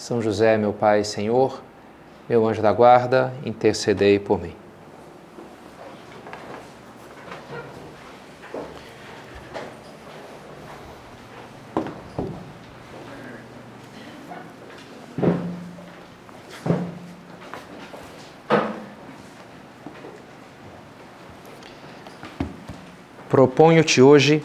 são 0.00 0.22
José, 0.22 0.56
meu 0.56 0.72
Pai 0.72 1.04
Senhor, 1.04 1.60
meu 2.26 2.48
anjo 2.48 2.62
da 2.62 2.72
guarda, 2.72 3.34
intercedei 3.44 4.18
por 4.18 4.40
mim. 4.40 4.54
Proponho-te 23.28 24.00
hoje 24.00 24.42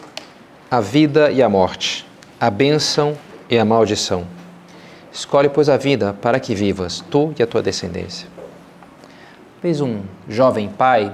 a 0.70 0.82
vida 0.82 1.32
e 1.32 1.42
a 1.42 1.48
morte, 1.48 2.06
a 2.38 2.50
bênção 2.50 3.18
e 3.50 3.58
a 3.58 3.64
maldição 3.64 4.28
Escolhe, 5.16 5.50
pois, 5.50 5.70
a 5.70 5.78
vida 5.78 6.14
para 6.22 6.40
que 6.40 6.54
vivas, 6.54 7.04
tu 7.10 7.34
e 7.40 7.42
a 7.42 7.48
tua 7.48 7.64
descendência. 7.64 8.28
Fez 9.62 9.82
um 9.82 10.02
jovem 10.30 10.70
pai 10.70 11.12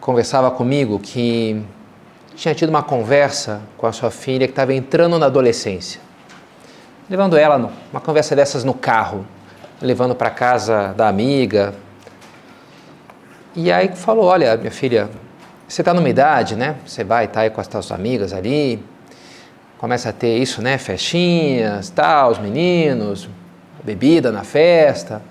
conversava 0.00 0.50
comigo 0.50 0.98
que 0.98 1.62
tinha 2.34 2.54
tido 2.54 2.70
uma 2.70 2.82
conversa 2.82 3.60
com 3.76 3.86
a 3.86 3.92
sua 3.92 4.10
filha 4.10 4.46
que 4.46 4.52
estava 4.52 4.74
entrando 4.74 5.18
na 5.18 5.26
adolescência. 5.26 6.00
Levando 7.08 7.36
ela, 7.36 7.70
uma 7.92 8.00
conversa 8.00 8.34
dessas 8.34 8.64
no 8.64 8.74
carro, 8.74 9.26
levando 9.80 10.14
para 10.14 10.30
casa 10.30 10.94
da 10.96 11.06
amiga. 11.06 11.74
E 13.54 13.70
aí 13.70 13.94
falou: 13.94 14.24
Olha, 14.24 14.56
minha 14.56 14.70
filha, 14.70 15.10
você 15.68 15.82
está 15.82 15.92
numa 15.92 16.08
idade, 16.08 16.56
né? 16.56 16.76
Você 16.86 17.04
vai 17.04 17.26
estar 17.26 17.34
tá 17.34 17.40
aí 17.42 17.50
com 17.50 17.60
as 17.60 17.66
suas 17.66 17.92
amigas 17.92 18.32
ali, 18.32 18.82
começa 19.78 20.10
a 20.10 20.12
ter 20.12 20.38
isso, 20.38 20.62
né? 20.62 20.78
Festinhas, 20.78 21.90
tal, 21.90 22.30
os 22.30 22.38
meninos, 22.38 23.28
bebida 23.82 24.32
na 24.32 24.44
festa. 24.44 25.22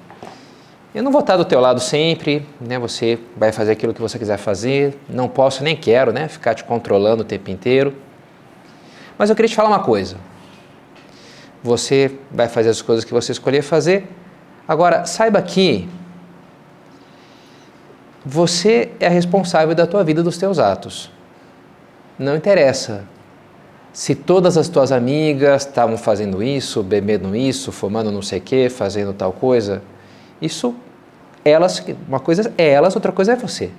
Eu 0.94 1.02
não 1.02 1.12
vou 1.12 1.22
estar 1.22 1.38
do 1.38 1.46
teu 1.46 1.60
lado 1.60 1.80
sempre, 1.80 2.48
né? 2.62 2.78
Você 2.78 3.18
vai 3.36 3.52
fazer 3.52 3.72
aquilo 3.72 3.94
que 3.94 4.02
você 4.02 4.20
quiser 4.20 4.38
fazer. 4.38 5.00
Não 5.10 5.28
posso 5.28 5.64
nem 5.64 5.76
quero, 5.76 6.14
né? 6.14 6.28
Ficar 6.28 6.54
te 6.54 6.64
controlando 6.64 7.24
o 7.24 7.26
tempo 7.26 7.50
inteiro. 7.50 7.96
Mas 9.18 9.30
eu 9.30 9.36
queria 9.36 9.50
te 9.50 9.56
falar 9.56 9.70
uma 9.70 9.84
coisa. 9.84 10.18
Você 11.64 12.12
vai 12.30 12.48
fazer 12.48 12.70
as 12.70 12.82
coisas 12.82 13.04
que 13.04 13.14
você 13.14 13.32
escolher 13.32 13.62
fazer. 13.64 14.08
Agora, 14.68 15.06
saiba 15.06 15.42
que 15.42 15.90
você 18.26 18.92
é 19.00 19.08
responsável 19.08 19.74
da 19.74 19.88
tua 19.88 20.04
vida, 20.04 20.22
dos 20.22 20.38
teus 20.38 20.60
atos. 20.60 21.12
Não 22.18 22.36
interessa 22.36 23.04
se 23.94 24.16
todas 24.16 24.58
as 24.58 24.68
tuas 24.68 24.92
amigas 24.92 25.68
estavam 25.68 25.98
fazendo 25.98 26.42
isso, 26.42 26.82
bebendo 26.82 27.36
isso, 27.36 27.72
fumando 27.72 28.12
não 28.12 28.24
sei 28.24 28.40
o 28.40 28.42
quê, 28.42 28.68
fazendo 28.68 29.14
tal 29.14 29.32
coisa, 29.32 29.84
isso, 30.42 30.76
elas, 31.46 31.86
uma 32.08 32.20
coisa 32.20 32.52
é 32.58 32.70
elas, 32.72 32.96
outra 32.96 33.12
coisa 33.12 33.34
é 33.34 33.36
você. 33.36 33.70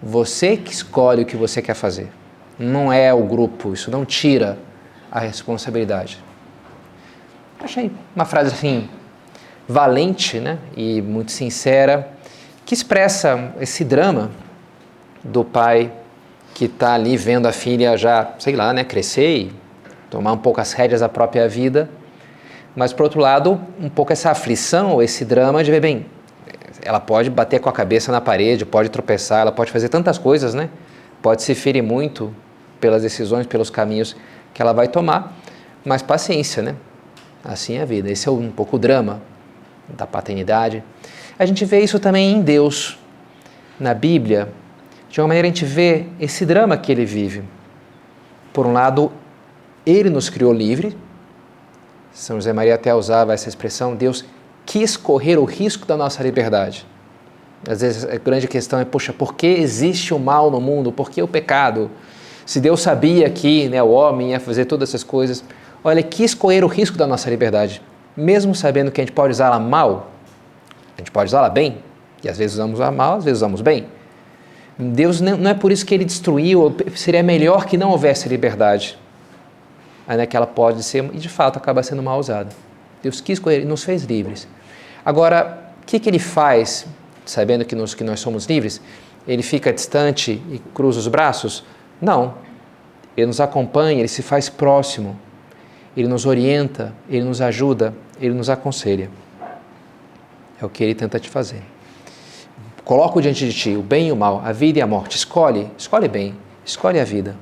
Você 0.00 0.56
que 0.56 0.72
escolhe 0.72 1.24
o 1.24 1.26
que 1.26 1.36
você 1.36 1.60
quer 1.60 1.74
fazer. 1.74 2.08
Não 2.56 2.92
é 2.92 3.12
o 3.12 3.24
grupo, 3.24 3.74
isso 3.74 3.90
não 3.90 4.04
tira 4.04 4.56
a 5.10 5.18
responsabilidade. 5.18 6.22
Achei 7.58 7.90
uma 8.14 8.24
frase 8.24 8.54
assim, 8.54 8.88
valente 9.68 10.38
né, 10.38 10.58
e 10.76 11.02
muito 11.02 11.32
sincera, 11.32 12.12
que 12.64 12.74
expressa 12.74 13.52
esse 13.60 13.82
drama 13.84 14.30
do 15.24 15.44
pai 15.44 15.92
que 16.54 16.66
está 16.66 16.94
ali 16.94 17.16
vendo 17.16 17.46
a 17.46 17.52
filha 17.52 17.96
já, 17.96 18.34
sei 18.38 18.54
lá, 18.54 18.72
né, 18.72 18.84
crescer 18.84 19.36
e 19.36 19.52
tomar 20.10 20.32
um 20.32 20.38
pouco 20.38 20.60
as 20.60 20.72
rédeas 20.72 21.00
da 21.00 21.08
própria 21.08 21.48
vida, 21.48 21.88
mas 22.74 22.92
por 22.92 23.04
outro 23.04 23.20
lado, 23.20 23.60
um 23.80 23.88
pouco 23.88 24.12
essa 24.12 24.30
aflição, 24.30 25.02
esse 25.02 25.24
drama 25.24 25.62
de 25.64 25.70
ver 25.70 25.80
bem, 25.80 26.06
ela 26.82 27.00
pode 27.00 27.30
bater 27.30 27.60
com 27.60 27.68
a 27.68 27.72
cabeça 27.72 28.10
na 28.12 28.20
parede, 28.20 28.64
pode 28.64 28.88
tropeçar, 28.88 29.40
ela 29.40 29.52
pode 29.52 29.70
fazer 29.70 29.88
tantas 29.88 30.18
coisas, 30.18 30.54
né? 30.54 30.70
Pode 31.20 31.42
se 31.42 31.54
ferir 31.54 31.82
muito 31.82 32.34
pelas 32.80 33.02
decisões, 33.02 33.46
pelos 33.46 33.70
caminhos 33.70 34.16
que 34.54 34.62
ela 34.62 34.72
vai 34.72 34.88
tomar, 34.88 35.36
mas 35.84 36.02
paciência, 36.02 36.62
né? 36.62 36.74
Assim 37.44 37.76
é 37.76 37.82
a 37.82 37.84
vida. 37.84 38.10
Esse 38.10 38.28
é 38.28 38.30
um 38.30 38.50
pouco 38.50 38.76
o 38.76 38.78
drama 38.78 39.20
da 39.88 40.06
paternidade. 40.06 40.82
A 41.38 41.44
gente 41.44 41.64
vê 41.64 41.80
isso 41.80 41.98
também 41.98 42.32
em 42.32 42.40
Deus. 42.40 42.98
Na 43.78 43.94
Bíblia, 43.94 44.48
de 45.10 45.20
uma 45.20 45.26
maneira 45.26 45.48
a 45.48 45.50
gente 45.50 45.64
vê 45.64 46.06
esse 46.20 46.46
drama 46.46 46.76
que 46.76 46.90
ele 46.92 47.04
vive. 47.04 47.42
Por 48.52 48.64
um 48.64 48.72
lado, 48.72 49.10
ele 49.84 50.08
nos 50.08 50.30
criou 50.30 50.52
livre. 50.52 50.96
São 52.12 52.36
José 52.36 52.52
Maria 52.52 52.76
até 52.76 52.94
usava 52.94 53.34
essa 53.34 53.48
expressão: 53.48 53.96
Deus 53.96 54.24
quis 54.64 54.96
correr 54.96 55.36
o 55.36 55.44
risco 55.44 55.84
da 55.84 55.96
nossa 55.96 56.22
liberdade. 56.22 56.86
Às 57.68 57.80
vezes 57.80 58.04
a 58.04 58.16
grande 58.18 58.46
questão 58.46 58.78
é: 58.78 58.84
poxa, 58.84 59.12
por 59.12 59.34
que 59.34 59.48
existe 59.48 60.14
o 60.14 60.18
mal 60.18 60.48
no 60.48 60.60
mundo? 60.60 60.92
Por 60.92 61.10
que 61.10 61.20
o 61.20 61.28
pecado? 61.28 61.90
Se 62.46 62.60
Deus 62.60 62.80
sabia 62.80 63.28
que 63.28 63.68
né, 63.68 63.82
o 63.82 63.90
homem 63.90 64.30
ia 64.30 64.40
fazer 64.40 64.64
todas 64.64 64.90
essas 64.90 65.02
coisas, 65.02 65.44
olha, 65.82 65.98
ele 66.00 66.02
quis 66.04 66.34
correr 66.34 66.64
o 66.64 66.68
risco 66.68 66.96
da 66.96 67.06
nossa 67.06 67.28
liberdade, 67.28 67.82
mesmo 68.16 68.54
sabendo 68.54 68.90
que 68.92 69.00
a 69.00 69.04
gente 69.04 69.14
pode 69.14 69.32
usá-la 69.32 69.58
mal, 69.58 70.10
a 70.96 71.00
gente 71.00 71.10
pode 71.10 71.28
usá-la 71.28 71.48
bem, 71.48 71.78
e 72.24 72.28
às 72.28 72.38
vezes 72.38 72.54
usamos 72.54 72.80
a 72.80 72.90
mal, 72.90 73.18
às 73.18 73.24
vezes 73.24 73.38
usamos 73.38 73.60
bem. 73.60 73.86
Deus 74.78 75.20
não 75.20 75.50
é 75.50 75.54
por 75.54 75.70
isso 75.70 75.84
que 75.84 75.94
ele 75.94 76.04
destruiu, 76.04 76.74
seria 76.94 77.22
melhor 77.22 77.66
que 77.66 77.76
não 77.76 77.90
houvesse 77.90 78.28
liberdade. 78.28 78.98
Ainda 80.08 80.26
que 80.26 80.36
ela 80.36 80.46
pode 80.46 80.82
ser, 80.82 81.04
e 81.12 81.18
de 81.18 81.28
fato 81.28 81.56
acaba 81.56 81.82
sendo 81.82 82.02
mal 82.02 82.18
usada. 82.18 82.50
Deus 83.02 83.20
quis 83.20 83.38
correr, 83.38 83.64
nos 83.64 83.84
fez 83.84 84.04
livres. 84.04 84.48
Agora, 85.04 85.72
o 85.82 85.86
que, 85.86 85.98
que 85.98 86.08
ele 86.08 86.18
faz, 86.18 86.86
sabendo 87.24 87.64
que, 87.64 87.76
que 87.96 88.04
nós 88.04 88.20
somos 88.20 88.46
livres? 88.46 88.80
Ele 89.26 89.42
fica 89.42 89.72
distante 89.72 90.42
e 90.50 90.60
cruza 90.74 90.98
os 90.98 91.08
braços? 91.08 91.64
Não. 92.00 92.34
Ele 93.16 93.26
nos 93.26 93.40
acompanha, 93.40 93.98
ele 94.00 94.08
se 94.08 94.22
faz 94.22 94.48
próximo, 94.48 95.18
ele 95.96 96.08
nos 96.08 96.24
orienta, 96.26 96.94
ele 97.08 97.24
nos 97.24 97.40
ajuda, 97.40 97.94
ele 98.20 98.34
nos 98.34 98.48
aconselha. 98.48 99.10
É 100.60 100.64
o 100.64 100.68
que 100.68 100.84
ele 100.84 100.94
tenta 100.94 101.18
te 101.18 101.28
fazer. 101.28 101.62
Coloco 102.84 103.20
diante 103.20 103.46
de 103.46 103.52
ti 103.52 103.76
o 103.76 103.82
bem 103.82 104.08
e 104.08 104.12
o 104.12 104.16
mal, 104.16 104.42
a 104.44 104.52
vida 104.52 104.78
e 104.78 104.82
a 104.82 104.86
morte. 104.86 105.16
Escolhe, 105.16 105.70
escolhe 105.76 106.08
bem, 106.08 106.34
escolhe 106.64 106.98
a 106.98 107.04
vida. 107.04 107.36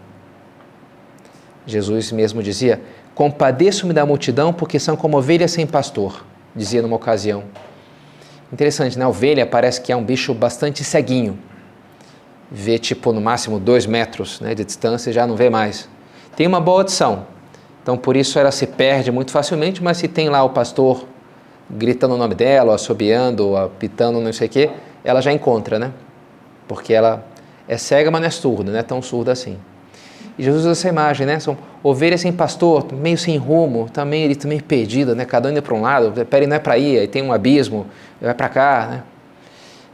Jesus 1.66 2.10
mesmo 2.12 2.43
dizia: 2.43 2.81
Compadeço-me 3.15 3.93
da 3.93 4.04
multidão 4.04 4.53
porque 4.53 4.78
são 4.78 4.97
como 4.97 5.19
ovelhas 5.19 5.50
sem 5.50 5.66
pastor, 5.66 6.25
dizia 6.54 6.82
numa 6.82 6.97
ocasião. 6.97 7.44
Interessante, 8.53 8.99
né? 8.99 9.04
A 9.04 9.09
ovelha 9.09 9.47
parece 9.47 9.81
que 9.81 9.93
é 9.93 9.97
um 9.97 10.04
bicho 10.04 10.32
bastante 10.32 10.82
ceguinho. 10.82 11.38
Vê 12.50 12.78
tipo 12.78 13.12
no 13.12 13.20
máximo 13.20 13.60
dois 13.60 13.84
metros 13.84 14.41
né, 14.41 14.55
de 14.55 14.65
distância 14.65 15.10
e 15.10 15.12
já 15.12 15.26
não 15.26 15.37
vê 15.37 15.50
mais. 15.50 15.88
Tem 16.34 16.47
uma 16.47 16.60
boa 16.60 16.81
audição, 16.81 17.26
então 17.82 17.97
por 17.99 18.17
isso 18.17 18.38
ela 18.38 18.50
se 18.50 18.67
perde 18.67 19.11
muito 19.12 19.32
facilmente, 19.32 19.82
mas 19.82 19.99
se 19.99 20.08
tem 20.08 20.31
lá 20.31 20.43
o 20.43 20.50
pastor 20.50 21.06
gritando 21.69 22.14
o 22.14 22.17
nome 22.17 22.34
dela, 22.34 22.75
assobiando, 22.75 23.55
apitando, 23.56 24.20
não 24.20 24.32
sei 24.32 24.46
o 24.46 24.50
quê, 24.50 24.70
ela 25.04 25.20
já 25.20 25.32
encontra, 25.32 25.78
né? 25.78 25.92
Porque 26.66 26.92
ela 26.92 27.24
é 27.66 27.76
cega, 27.76 28.10
mas 28.10 28.20
não 28.20 28.28
é 28.28 28.30
surda, 28.30 28.72
não 28.72 28.78
é 28.78 28.82
tão 28.82 29.00
surda 29.02 29.32
assim. 29.32 29.58
E 30.38 30.42
Jesus 30.42 30.62
usa 30.62 30.72
essa 30.72 30.88
imagem, 30.88 31.26
né? 31.26 31.38
São 31.38 31.56
ovelhas 31.82 32.20
sem 32.20 32.32
pastor, 32.32 32.92
meio 32.92 33.18
sem 33.18 33.36
rumo, 33.36 33.88
também 33.90 34.22
ele 34.22 34.34
também 34.34 34.60
perdido, 34.60 35.14
né? 35.14 35.24
Cada 35.24 35.48
um 35.48 35.52
indo 35.52 35.62
para 35.62 35.74
um 35.74 35.82
lado, 35.82 36.12
peraí, 36.26 36.46
não 36.46 36.56
é 36.56 36.58
para 36.58 36.78
ir, 36.78 36.98
aí 36.98 37.08
tem 37.08 37.22
um 37.22 37.32
abismo, 37.32 37.86
vai 38.20 38.34
para 38.34 38.48
cá, 38.48 38.88
né? 38.90 39.02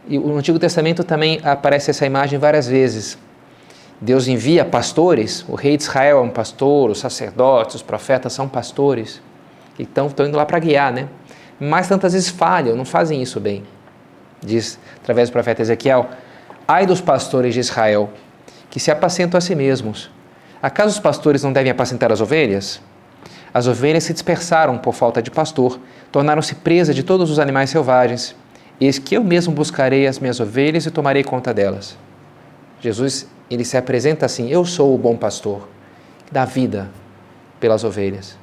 E 0.06 0.18
no 0.18 0.36
Antigo 0.36 0.58
Testamento 0.58 1.02
também 1.02 1.40
aparece 1.42 1.90
essa 1.90 2.04
imagem 2.04 2.38
várias 2.38 2.68
vezes. 2.68 3.16
Deus 4.00 4.28
envia 4.28 4.64
pastores, 4.64 5.44
o 5.48 5.54
rei 5.54 5.78
de 5.78 5.84
Israel 5.84 6.18
é 6.18 6.20
um 6.20 6.28
pastor, 6.28 6.90
os 6.90 6.98
sacerdotes, 6.98 7.76
os 7.76 7.82
profetas 7.82 8.32
são 8.32 8.46
pastores, 8.46 9.22
e 9.78 9.84
estão 9.84 10.10
indo 10.26 10.36
lá 10.36 10.44
para 10.44 10.58
guiar, 10.58 10.92
né? 10.92 11.08
Mas 11.58 11.88
tantas 11.88 12.12
vezes 12.12 12.28
falham, 12.28 12.76
não 12.76 12.84
fazem 12.84 13.22
isso 13.22 13.40
bem 13.40 13.62
diz 14.44 14.79
através 15.00 15.29
do 15.29 15.32
profeta 15.32 15.62
Ezequiel: 15.62 16.08
Ai 16.67 16.87
dos 16.87 17.00
pastores 17.00 17.55
de 17.55 17.61
Israel, 17.61 18.11
que 18.70 18.81
se 18.81 18.91
apacentam 18.91 19.38
a 19.38 19.41
si 19.41 19.55
mesmos. 19.55 20.11
Acaso 20.62 20.91
os 20.91 21.00
pastores 21.00 21.43
não 21.43 21.52
devem 21.52 21.70
apacentar 21.70 22.11
as 22.11 22.20
ovelhas? 22.20 22.81
As 23.52 23.67
ovelhas 23.67 24.05
se 24.05 24.12
dispersaram 24.12 24.76
por 24.79 24.94
falta 24.94 25.23
de 25.23 25.31
pastor, 25.31 25.79
tornaram-se 26.11 26.56
presa 26.56 26.93
de 26.93 27.02
todos 27.02 27.31
os 27.31 27.38
animais 27.38 27.70
selvagens. 27.70 28.35
Eis 28.81 28.99
que 28.99 29.17
eu 29.17 29.23
mesmo 29.23 29.55
buscarei 29.55 30.06
as 30.06 30.19
minhas 30.19 30.41
ovelhas 30.41 30.87
e 30.87 30.90
tomarei 30.90 31.23
conta 31.23 31.55
delas. 31.55 31.97
Jesus, 32.81 33.29
ele 33.49 33.64
se 33.64 33.76
apresenta 33.76 34.26
assim: 34.26 34.50
Eu 34.50 34.64
sou 34.64 34.94
o 34.94 34.99
bom 34.99 35.17
pastor, 35.17 35.69
que 36.26 36.32
dá 36.32 36.44
vida 36.44 36.90
pelas 37.61 37.85
ovelhas. 37.85 38.37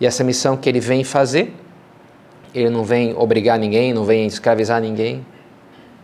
E 0.00 0.06
essa 0.06 0.24
missão 0.24 0.56
que 0.56 0.68
ele 0.68 0.80
vem 0.80 1.04
fazer, 1.04 1.54
ele 2.54 2.70
não 2.70 2.84
vem 2.84 3.14
obrigar 3.16 3.58
ninguém, 3.58 3.92
não 3.92 4.04
vem 4.04 4.26
escravizar 4.26 4.80
ninguém, 4.80 5.26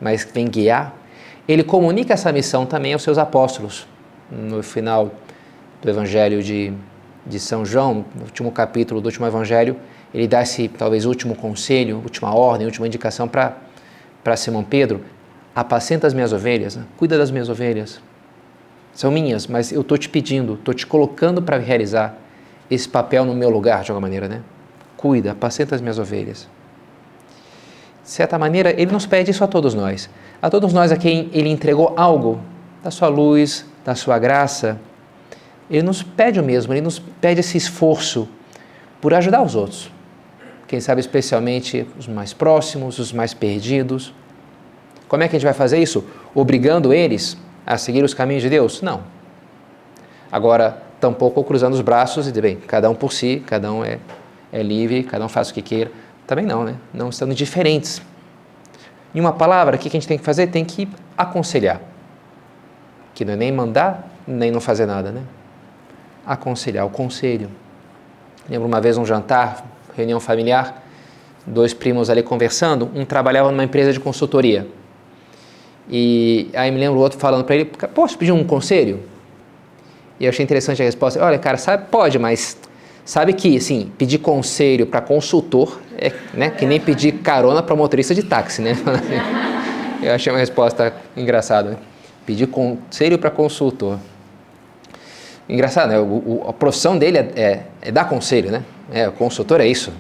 mas 0.01 0.29
vem 0.35 0.49
guiar. 0.49 0.95
Ele 1.47 1.63
comunica 1.63 2.13
essa 2.13 2.33
missão 2.33 2.67
também 2.67 2.93
aos 2.93 3.03
seus 3.03 3.19
apóstolos. 3.19 3.87
No 4.31 4.63
final 4.63 5.11
do 5.81 5.89
Evangelho 5.89 6.43
de, 6.43 6.73
de 7.25 7.39
São 7.39 7.65
João, 7.65 8.05
no 8.15 8.25
último 8.25 8.51
capítulo 8.51 9.01
do 9.01 9.07
último 9.07 9.27
Evangelho, 9.27 9.77
ele 10.13 10.27
dá 10.27 10.43
esse 10.43 10.69
talvez 10.69 11.05
último 11.07 11.37
conselho, 11.37 11.99
última 11.99 12.35
ordem, 12.35 12.67
última 12.67 12.87
indicação 12.87 13.29
para 13.29 14.37
Simão 14.37 14.65
Pedro: 14.65 15.03
apacenta 15.55 16.07
as 16.07 16.15
minhas 16.15 16.33
ovelhas, 16.33 16.77
né? 16.77 16.85
cuida 16.97 17.17
das 17.17 17.31
minhas 17.31 17.49
ovelhas. 17.49 18.01
São 18.93 19.11
minhas, 19.11 19.47
mas 19.47 19.71
eu 19.71 19.83
estou 19.83 19.97
te 19.97 20.09
pedindo, 20.09 20.55
estou 20.55 20.75
te 20.75 20.85
colocando 20.85 21.41
para 21.41 21.57
realizar 21.59 22.19
esse 22.69 22.89
papel 22.89 23.25
no 23.25 23.35
meu 23.35 23.49
lugar, 23.49 23.85
de 23.85 23.91
alguma 23.91 24.07
maneira, 24.07 24.29
né? 24.29 24.43
Cuida, 25.01 25.33
apacenta 25.33 25.75
as 25.75 25.81
minhas 25.81 25.99
ovelhas. 25.99 26.49
De 28.03 28.11
certa 28.11 28.39
maneira, 28.39 28.71
ele 28.71 28.93
nos 28.93 29.07
pede 29.07 29.31
isso 29.31 29.43
a 29.43 29.47
todos 29.47 29.73
nós. 29.73 30.11
A 30.43 30.51
todos 30.51 30.73
nós 30.73 30.91
a 30.93 30.97
quem 30.97 31.31
ele 31.33 31.49
entregou 31.49 31.95
algo 31.97 32.41
da 32.83 32.91
sua 32.91 33.09
luz, 33.09 33.65
da 33.85 33.95
sua 33.95 34.19
graça. 34.19 34.79
Ele 35.71 35.83
nos 35.83 36.03
pede 36.03 36.41
o 36.41 36.43
mesmo, 36.43 36.73
ele 36.73 36.81
nos 36.81 36.99
pede 36.99 37.41
esse 37.41 37.57
esforço 37.57 38.29
por 39.01 39.15
ajudar 39.15 39.43
os 39.43 39.55
outros 39.55 39.91
quem 40.71 40.79
sabe 40.79 41.01
especialmente 41.01 41.85
os 41.99 42.07
mais 42.07 42.33
próximos, 42.33 43.01
os 43.01 43.13
mais 43.13 43.35
perdidos. 43.35 44.15
Como 45.09 45.21
é 45.21 45.27
que 45.27 45.35
a 45.35 45.37
gente 45.37 45.45
vai 45.45 45.53
fazer 45.53 45.79
isso? 45.79 46.05
Obrigando 46.33 46.95
eles 46.95 47.37
a 47.67 47.77
seguir 47.77 48.05
os 48.05 48.15
caminhos 48.15 48.45
de 48.45 48.49
Deus? 48.49 48.81
Não. 48.81 49.03
Agora, 50.31 50.81
tampouco 51.01 51.43
cruzando 51.43 51.75
os 51.75 51.81
braços 51.81 52.29
e 52.29 52.31
dizer, 52.31 52.43
bem, 52.43 52.57
cada 52.69 52.89
um 52.89 52.95
por 52.95 53.13
si, 53.13 53.43
cada 53.49 53.73
um 53.73 53.85
é, 53.85 53.99
é 54.53 54.63
livre, 54.63 55.03
cada 55.03 55.25
um 55.25 55.29
faz 55.29 55.51
o 55.51 55.55
que 55.55 55.63
queira. 55.63 55.91
Também 56.27 56.45
não, 56.45 56.65
né? 56.65 56.77
Não 56.93 57.09
estando 57.09 57.35
diferentes. 57.35 58.01
Em 59.15 59.21
uma 59.21 59.33
palavra, 59.33 59.77
o 59.77 59.79
que 59.79 59.89
a 59.89 59.91
gente 59.91 60.07
tem 60.07 60.19
que 60.19 60.25
fazer? 60.25 60.49
Tem 60.49 60.65
que 60.65 60.89
aconselhar. 61.17 61.81
Que 63.15 63.25
não 63.25 63.33
é 63.33 63.37
nem 63.37 63.51
mandar, 63.51 64.09
nem 64.27 64.51
não 64.51 64.61
fazer 64.61 64.87
nada, 64.87 65.11
né? 65.11 65.23
Aconselhar, 66.25 66.87
o 66.87 66.91
conselho. 66.91 67.51
Lembro 68.49 68.69
uma 68.69 68.81
vez 68.81 68.97
um 68.97 69.05
jantar 69.05 69.65
reunião 69.97 70.21
familiar, 70.21 70.83
dois 71.47 71.75
primos 71.75 72.09
ali 72.09 72.23
conversando, 72.23 72.91
um 72.95 73.05
trabalhava 73.05 73.51
numa 73.51 73.65
empresa 73.65 73.93
de 73.93 74.01
consultoria. 74.01 74.67
E 75.89 76.49
aí 76.55 76.71
me 76.71 76.79
lembro 76.79 76.99
o 76.99 77.03
outro 77.03 77.19
falando 77.19 77.45
para 77.45 77.57
ele, 77.57 77.65
posso 77.65 78.17
pedir 78.17 78.33
um 78.33 78.45
conselho? 78.45 79.03
E 80.19 80.25
eu 80.25 80.29
achei 80.31 80.45
interessante 80.45 80.81
a 80.81 80.85
resposta. 80.85 81.23
Olha, 81.25 81.39
cara, 81.39 81.57
sabe, 81.57 81.87
pode, 81.91 82.19
mas 82.19 82.57
sabe 83.11 83.33
que, 83.33 83.57
assim, 83.57 83.91
pedir 83.99 84.19
conselho 84.19 84.87
para 84.87 85.01
consultor 85.01 85.81
é 85.99 86.13
né, 86.33 86.49
que 86.49 86.65
nem 86.65 86.79
pedir 86.79 87.15
carona 87.15 87.61
para 87.61 87.75
motorista 87.75 88.15
de 88.15 88.23
táxi, 88.23 88.63
né? 88.63 88.77
eu 90.01 90.15
achei 90.15 90.33
uma 90.33 90.39
resposta 90.39 90.95
engraçada. 91.17 91.77
Pedir 92.25 92.47
conselho 92.47 93.19
para 93.19 93.29
consultor. 93.29 93.99
Engraçado, 95.49 95.89
né? 95.89 95.99
O, 95.99 96.05
o, 96.05 96.45
a 96.51 96.53
profissão 96.53 96.97
dele 96.97 97.19
é, 97.19 97.33
é, 97.35 97.63
é, 97.83 97.91
dar 97.91 98.09
conselho, 98.09 98.53
né? 98.53 98.63
É, 98.93 99.09
consultor 99.11 99.61
é 99.61 99.67
isso. 99.67 99.93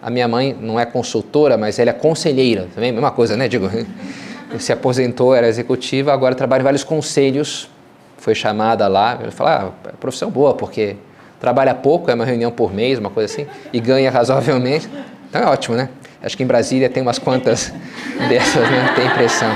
A 0.00 0.10
minha 0.10 0.28
mãe 0.28 0.56
não 0.60 0.78
é 0.78 0.86
consultora, 0.86 1.58
mas 1.58 1.80
ela 1.80 1.90
é 1.90 1.92
conselheira, 1.92 2.68
também 2.72 2.92
mesma 2.92 3.10
coisa, 3.10 3.36
né? 3.36 3.48
Digo, 3.48 3.68
se 4.60 4.72
aposentou, 4.72 5.34
era 5.34 5.48
executiva, 5.48 6.12
agora 6.12 6.36
trabalha 6.36 6.60
em 6.60 6.64
vários 6.64 6.84
conselhos, 6.84 7.68
foi 8.16 8.36
chamada 8.36 8.86
lá, 8.86 9.18
eu 9.24 9.32
falo, 9.32 9.50
ah, 9.50 9.92
profissão 9.98 10.30
boa, 10.30 10.54
porque 10.54 10.94
trabalha 11.40 11.74
pouco, 11.74 12.10
é 12.10 12.14
uma 12.14 12.24
reunião 12.24 12.50
por 12.52 12.72
mês, 12.72 12.98
uma 12.98 13.10
coisa 13.10 13.32
assim, 13.32 13.46
e 13.72 13.80
ganha 13.80 14.10
razoavelmente, 14.10 14.88
então 15.28 15.40
é 15.40 15.46
ótimo, 15.46 15.76
né? 15.76 15.88
Acho 16.22 16.36
que 16.36 16.42
em 16.42 16.46
Brasília 16.46 16.88
tem 16.88 17.02
umas 17.02 17.18
quantas 17.18 17.72
dessas, 18.28 18.70
né? 18.70 18.92
Tem 18.94 19.06
impressão 19.06 19.50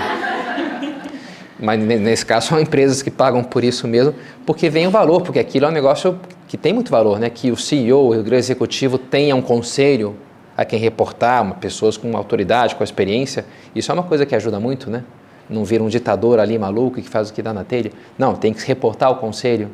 mas 1.65 1.81
nesse 1.81 2.27
caso 2.27 2.49
são 2.49 2.61
empresas 2.61 3.01
que 3.03 3.11
pagam 3.11 3.43
por 3.43 3.65
isso 3.65 3.89
mesmo, 3.89 4.15
porque 4.45 4.69
vem 4.69 4.87
o 4.87 4.91
valor, 4.91 5.23
porque 5.23 5.39
aquilo 5.39 5.67
é 5.67 5.69
um 5.69 5.73
negócio 5.73 6.19
que 6.47 6.57
tem 6.57 6.73
muito 6.73 6.91
valor, 6.91 7.19
né? 7.19 7.31
que 7.31 7.51
o 7.51 7.57
CEO, 7.57 8.11
o 8.11 8.23
grande 8.23 8.37
executivo, 8.37 8.99
tenha 8.99 9.35
um 9.35 9.43
conselho 9.43 10.15
a 10.57 10.65
quem 10.65 10.79
reportar, 10.79 11.43
uma, 11.43 11.55
pessoas 11.55 11.97
com 11.97 12.17
autoridade, 12.17 12.75
com 12.77 12.85
experiência, 12.85 13.45
isso 13.75 13.91
é 13.91 13.95
uma 13.95 14.03
coisa 14.03 14.27
que 14.27 14.35
ajuda 14.35 14.61
muito, 14.61 14.91
né? 14.91 15.03
Não 15.49 15.65
vir 15.65 15.83
um 15.83 15.89
ditador 15.89 16.39
ali 16.39 16.59
maluco 16.59 17.03
que 17.03 17.09
faz 17.09 17.29
o 17.29 17.33
que 17.33 17.43
dá 17.43 17.53
na 17.53 17.65
telha. 17.65 17.91
Não, 18.17 18.35
tem 18.35 18.53
que 18.53 18.65
reportar 18.67 19.09
ao 19.09 19.17
conselho. 19.17 19.71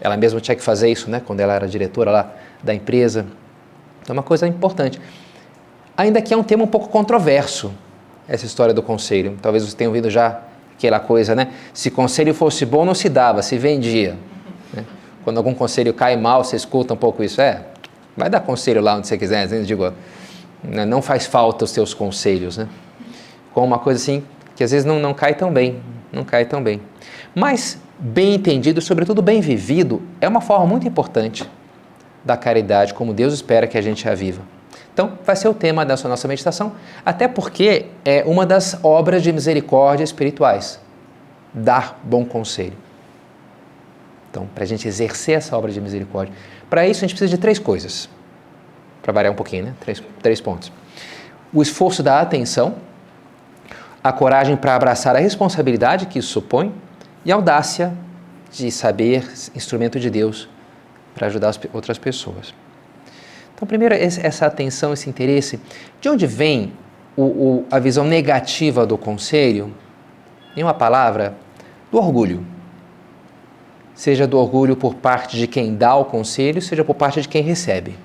Ela 0.00 0.16
mesma 0.16 0.40
tinha 0.40 0.54
que 0.54 0.62
fazer 0.62 0.90
isso, 0.90 1.10
né? 1.10 1.22
Quando 1.24 1.40
ela 1.40 1.54
era 1.54 1.66
diretora 1.66 2.10
lá 2.10 2.30
da 2.62 2.74
empresa. 2.74 3.26
Então 4.02 4.14
é 4.14 4.18
uma 4.18 4.22
coisa 4.22 4.46
importante. 4.46 5.00
Ainda 5.96 6.20
que 6.20 6.34
é 6.34 6.36
um 6.36 6.42
tema 6.42 6.64
um 6.64 6.66
pouco 6.66 6.88
controverso, 6.88 7.72
essa 8.28 8.44
história 8.44 8.74
do 8.74 8.82
conselho. 8.82 9.38
Talvez 9.40 9.62
vocês 9.62 9.74
tenham 9.74 9.90
ouvido 9.90 10.10
já 10.10 10.40
aquela 10.76 11.00
coisa, 11.00 11.34
né? 11.34 11.52
Se 11.72 11.90
conselho 11.90 12.34
fosse 12.34 12.66
bom, 12.66 12.84
não 12.84 12.94
se 12.94 13.08
dava, 13.08 13.42
se 13.42 13.56
vendia. 13.56 14.16
Né? 14.72 14.84
Quando 15.24 15.38
algum 15.38 15.54
conselho 15.54 15.94
cai 15.94 16.16
mal, 16.16 16.44
você 16.44 16.56
escuta 16.56 16.92
um 16.92 16.96
pouco 16.96 17.22
isso. 17.22 17.40
É, 17.40 17.62
vai 18.16 18.28
dar 18.28 18.40
conselho 18.40 18.80
lá 18.80 18.96
onde 18.96 19.06
você 19.06 19.16
quiser. 19.16 19.48
Né? 19.48 19.62
Digo, 19.62 19.92
né? 20.62 20.84
não 20.84 21.00
faz 21.00 21.26
falta 21.26 21.64
os 21.64 21.70
seus 21.70 21.94
conselhos, 21.94 22.58
né? 22.58 22.68
Com 23.54 23.64
uma 23.64 23.78
coisa 23.78 24.00
assim 24.00 24.22
que 24.54 24.64
às 24.64 24.70
vezes 24.70 24.84
não, 24.84 24.98
não 24.98 25.12
cai 25.12 25.34
tão 25.34 25.52
bem, 25.52 25.80
não 26.12 26.24
cai 26.24 26.44
tão 26.44 26.62
bem. 26.62 26.80
Mas 27.34 27.78
bem 27.98 28.34
entendido, 28.34 28.80
sobretudo 28.80 29.22
bem 29.22 29.40
vivido, 29.40 30.02
é 30.20 30.28
uma 30.28 30.40
forma 30.40 30.66
muito 30.66 30.86
importante 30.86 31.48
da 32.24 32.36
caridade, 32.36 32.92
como 32.92 33.14
Deus 33.14 33.32
espera 33.32 33.66
que 33.66 33.78
a 33.78 33.82
gente 33.82 34.08
a 34.08 34.14
viva. 34.14 34.42
Então, 34.92 35.18
vai 35.24 35.36
ser 35.36 35.48
o 35.48 35.54
tema 35.54 35.84
dessa 35.84 36.08
nossa 36.08 36.26
meditação, 36.26 36.72
até 37.04 37.28
porque 37.28 37.86
é 38.04 38.24
uma 38.26 38.46
das 38.46 38.78
obras 38.82 39.22
de 39.22 39.32
misericórdia 39.32 40.02
espirituais 40.04 40.80
dar 41.52 42.00
bom 42.02 42.24
conselho. 42.24 42.76
Então, 44.30 44.46
para 44.54 44.64
a 44.64 44.66
gente 44.66 44.86
exercer 44.86 45.36
essa 45.36 45.56
obra 45.56 45.72
de 45.72 45.80
misericórdia, 45.80 46.34
para 46.68 46.86
isso 46.86 47.04
a 47.04 47.08
gente 47.08 47.16
precisa 47.16 47.34
de 47.34 47.40
três 47.40 47.58
coisas. 47.58 48.08
Para 49.02 49.12
variar 49.12 49.32
um 49.32 49.36
pouquinho, 49.36 49.66
né? 49.66 49.74
Três, 49.80 50.02
três 50.20 50.40
pontos. 50.40 50.72
O 51.52 51.62
esforço 51.62 52.02
da 52.02 52.20
atenção, 52.20 52.74
a 54.02 54.12
coragem 54.12 54.56
para 54.56 54.74
abraçar 54.74 55.14
a 55.16 55.18
responsabilidade 55.18 56.06
que 56.06 56.18
isso 56.18 56.28
supõe 56.28 56.72
e 57.26 57.32
audácia 57.32 57.92
de 58.52 58.70
saber 58.70 59.28
instrumento 59.52 59.98
de 59.98 60.08
Deus 60.08 60.48
para 61.12 61.26
ajudar 61.26 61.48
as 61.48 61.60
outras 61.72 61.98
pessoas. 61.98 62.54
Então, 63.52 63.66
primeiro, 63.66 63.94
essa 63.94 64.46
atenção, 64.46 64.92
esse 64.92 65.10
interesse. 65.10 65.58
De 66.00 66.08
onde 66.08 66.24
vem 66.24 66.72
o, 67.16 67.22
o, 67.22 67.66
a 67.68 67.80
visão 67.80 68.04
negativa 68.04 68.86
do 68.86 68.96
conselho? 68.96 69.74
Em 70.56 70.62
uma 70.62 70.72
palavra, 70.72 71.34
do 71.90 71.98
orgulho. 71.98 72.46
Seja 73.92 74.26
do 74.26 74.38
orgulho 74.38 74.76
por 74.76 74.94
parte 74.94 75.36
de 75.36 75.48
quem 75.48 75.74
dá 75.74 75.96
o 75.96 76.04
conselho, 76.04 76.62
seja 76.62 76.84
por 76.84 76.94
parte 76.94 77.20
de 77.20 77.28
quem 77.28 77.42
recebe. 77.42 77.98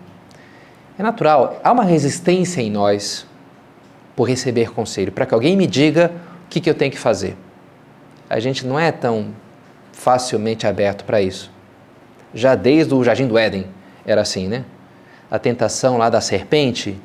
É 0.97 1.03
natural, 1.03 1.59
há 1.63 1.71
uma 1.71 1.83
resistência 1.83 2.61
em 2.61 2.71
nós 2.71 3.27
por 4.15 4.27
receber 4.27 4.71
conselho, 4.71 5.11
para 5.11 5.25
que 5.25 5.33
alguém 5.33 5.55
me 5.55 5.67
diga 5.67 6.11
o 6.45 6.49
que, 6.49 6.59
que 6.59 6.69
eu 6.69 6.75
tenho 6.75 6.91
que 6.91 6.99
fazer. 6.99 7.35
A 8.31 8.39
gente 8.39 8.65
não 8.65 8.79
é 8.79 8.91
tão 8.91 9.27
facilmente 9.91 10.65
aberto 10.65 11.03
para 11.03 11.21
isso. 11.21 11.51
Já 12.33 12.55
desde 12.55 12.93
o 12.93 13.03
Jardim 13.03 13.27
do 13.27 13.37
Éden 13.37 13.65
era 14.05 14.21
assim, 14.21 14.47
né? 14.47 14.63
a 15.29 15.39
tentação 15.39 15.97
lá 15.97 16.09
da 16.09 16.19
serpente 16.19 16.99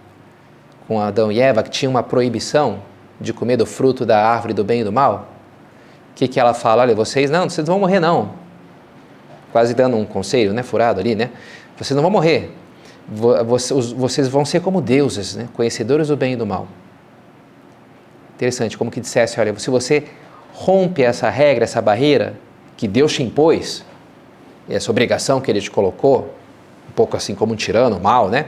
com 0.88 1.00
Adão 1.00 1.30
e 1.30 1.40
Eva, 1.40 1.62
que 1.62 1.70
tinha 1.70 1.88
uma 1.88 2.02
proibição 2.02 2.80
de 3.20 3.32
comer 3.32 3.56
do 3.56 3.64
fruto 3.64 4.04
da 4.04 4.24
árvore 4.24 4.52
do 4.52 4.64
bem 4.64 4.80
e 4.80 4.84
do 4.84 4.92
mal? 4.92 5.28
O 6.10 6.14
que, 6.14 6.26
que 6.26 6.40
ela 6.40 6.52
fala? 6.54 6.82
Olha, 6.82 6.94
vocês 6.94 7.30
não, 7.30 7.48
vocês 7.48 7.66
não 7.66 7.74
vão 7.74 7.80
morrer 7.80 8.00
não. 8.00 8.30
Quase 9.52 9.74
dando 9.74 9.96
um 9.96 10.04
conselho, 10.04 10.52
né, 10.52 10.62
furado 10.62 11.00
ali, 11.00 11.14
né? 11.14 11.30
Vocês 11.76 11.94
não 11.94 12.02
vão 12.02 12.10
morrer. 12.10 12.52
Vocês 13.08 14.28
vão 14.28 14.44
ser 14.44 14.60
como 14.60 14.80
deuses, 14.80 15.36
né? 15.36 15.48
conhecedores 15.54 16.08
do 16.08 16.16
bem 16.16 16.32
e 16.34 16.36
do 16.36 16.46
mal. 16.46 16.66
Interessante, 18.34 18.76
como 18.76 18.90
que 18.90 19.00
dissesse, 19.00 19.38
olha, 19.40 19.56
se 19.58 19.70
você 19.70 20.04
rompe 20.58 21.02
essa 21.02 21.28
regra, 21.28 21.64
essa 21.64 21.82
barreira 21.82 22.34
que 22.78 22.88
Deus 22.88 23.12
te 23.12 23.22
impôs, 23.22 23.84
essa 24.68 24.90
obrigação 24.90 25.38
que 25.38 25.50
Ele 25.50 25.60
te 25.60 25.70
colocou, 25.70 26.34
pouco 26.94 27.14
assim 27.14 27.34
como 27.34 27.52
um 27.52 27.56
tirano, 27.56 28.00
mal, 28.00 28.30
né? 28.30 28.46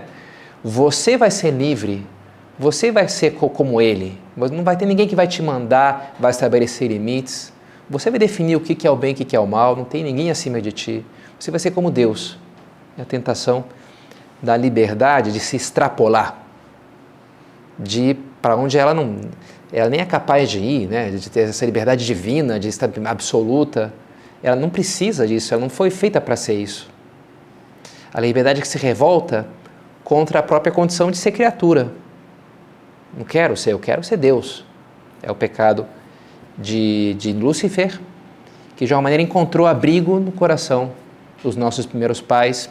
Você 0.65 1.19
vai 1.19 1.31
ser 1.31 1.51
livre, 1.51 2.05
você 2.59 2.91
vai 2.91 3.07
ser 3.09 3.35
como 3.35 3.81
ele. 3.81 4.19
Não 4.37 4.65
vai 4.65 4.77
ter 4.77 4.87
ninguém 4.87 5.07
que 5.07 5.15
vai 5.15 5.29
te 5.29 5.43
mandar, 5.43 6.17
vai 6.19 6.31
estabelecer 6.31 6.89
limites. 6.89 7.53
Você 7.89 8.11
vai 8.11 8.19
definir 8.19 8.57
o 8.57 8.61
que 8.61 8.87
é 8.87 8.91
o 8.91 8.97
bem 8.97 9.15
e 9.17 9.23
o 9.23 9.27
que 9.27 9.37
é 9.37 9.41
o 9.41 9.47
mal, 9.47 9.77
não 9.77 9.85
tem 9.85 10.03
ninguém 10.03 10.31
acima 10.31 10.61
de 10.61 10.73
ti. 10.73 11.07
Você 11.39 11.51
vai 11.51 11.61
ser 11.61 11.71
como 11.71 11.91
Deus. 11.91 12.39
É 12.97 13.03
a 13.03 13.05
tentação 13.05 13.65
da 14.43 14.57
liberdade 14.57 15.31
de 15.31 15.41
se 15.41 15.57
extrapolar, 15.57 16.39
de 17.79 18.03
ir 18.03 18.19
para 18.41 18.57
onde 18.57 18.79
ela 18.79 18.95
não, 18.95 19.17
ela 19.73 19.91
nem 19.91 20.01
é 20.01 20.05
capaz 20.05 20.51
de 20.51 20.59
ir, 20.59 20.89
né? 20.89 21.11
de 21.11 21.29
ter 21.31 21.41
essa 21.41 21.65
liberdade 21.67 22.05
divina, 22.07 22.59
de 22.59 22.69
estar 22.69 22.89
absoluta. 23.05 23.93
Ela 24.43 24.57
não 24.57 24.71
precisa 24.71 25.27
disso, 25.27 25.53
ela 25.53 25.61
não 25.61 25.69
foi 25.69 25.91
feita 25.91 26.21
para 26.21 26.37
ser 26.37 26.55
isso. 26.55 26.89
A 28.13 28.21
liberdade 28.21 28.61
que 28.61 28.69
se 28.69 28.79
revolta 28.79 29.47
contra 30.03 30.39
a 30.39 30.43
própria 30.43 30.73
condição 30.73 31.11
de 31.11 31.19
ser 31.19 31.33
criatura. 31.33 31.93
Não 33.17 33.25
quero 33.25 33.57
ser, 33.57 33.73
eu 33.73 33.79
quero 33.79 34.03
ser 34.03 34.17
Deus. 34.17 34.65
É 35.23 35.31
o 35.31 35.35
pecado 35.35 35.87
de, 36.57 37.15
de 37.19 37.33
Lúcifer, 37.33 38.01
que 38.77 38.87
de 38.87 38.93
alguma 38.93 39.05
maneira 39.05 39.23
encontrou 39.23 39.67
abrigo 39.67 40.19
no 40.19 40.33
coração 40.33 40.93
dos 41.43 41.57
nossos 41.57 41.85
primeiros 41.85 42.21
pais. 42.21 42.71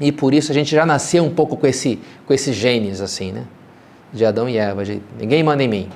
E 0.00 0.10
por 0.10 0.34
isso 0.34 0.50
a 0.50 0.54
gente 0.54 0.70
já 0.70 0.84
nasceu 0.84 1.24
um 1.24 1.30
pouco 1.32 1.56
com 1.56 1.66
esse, 1.66 2.00
com 2.26 2.34
esses 2.34 2.56
genes, 2.56 3.00
assim, 3.00 3.30
né? 3.30 3.44
De 4.12 4.24
Adão 4.24 4.48
e 4.48 4.56
Eva, 4.56 4.84
de 4.84 5.02
ninguém 5.18 5.42
manda 5.42 5.62
em 5.62 5.68
mim. 5.68 5.88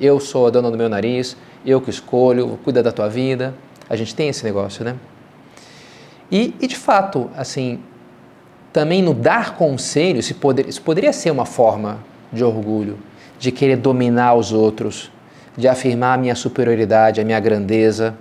Eu 0.00 0.18
sou 0.18 0.46
a 0.46 0.50
dona 0.50 0.70
do 0.70 0.76
meu 0.76 0.88
nariz, 0.88 1.36
eu 1.64 1.80
que 1.80 1.90
escolho, 1.90 2.58
cuida 2.64 2.82
da 2.82 2.92
tua 2.92 3.08
vida. 3.08 3.54
A 3.88 3.96
gente 3.96 4.14
tem 4.14 4.28
esse 4.28 4.44
negócio, 4.44 4.84
né? 4.84 4.96
E, 6.30 6.54
e 6.60 6.66
de 6.66 6.76
fato, 6.76 7.30
assim, 7.36 7.78
também 8.72 9.02
no 9.02 9.14
dar 9.14 9.56
conselho, 9.56 10.18
isso, 10.18 10.34
poder, 10.34 10.68
isso 10.68 10.82
poderia 10.82 11.12
ser 11.12 11.30
uma 11.30 11.46
forma 11.46 11.98
de 12.32 12.42
orgulho, 12.42 12.98
de 13.38 13.52
querer 13.52 13.76
dominar 13.76 14.34
os 14.34 14.52
outros, 14.52 15.12
de 15.56 15.68
afirmar 15.68 16.18
a 16.18 16.20
minha 16.20 16.34
superioridade, 16.34 17.20
a 17.20 17.24
minha 17.24 17.38
grandeza. 17.38 18.14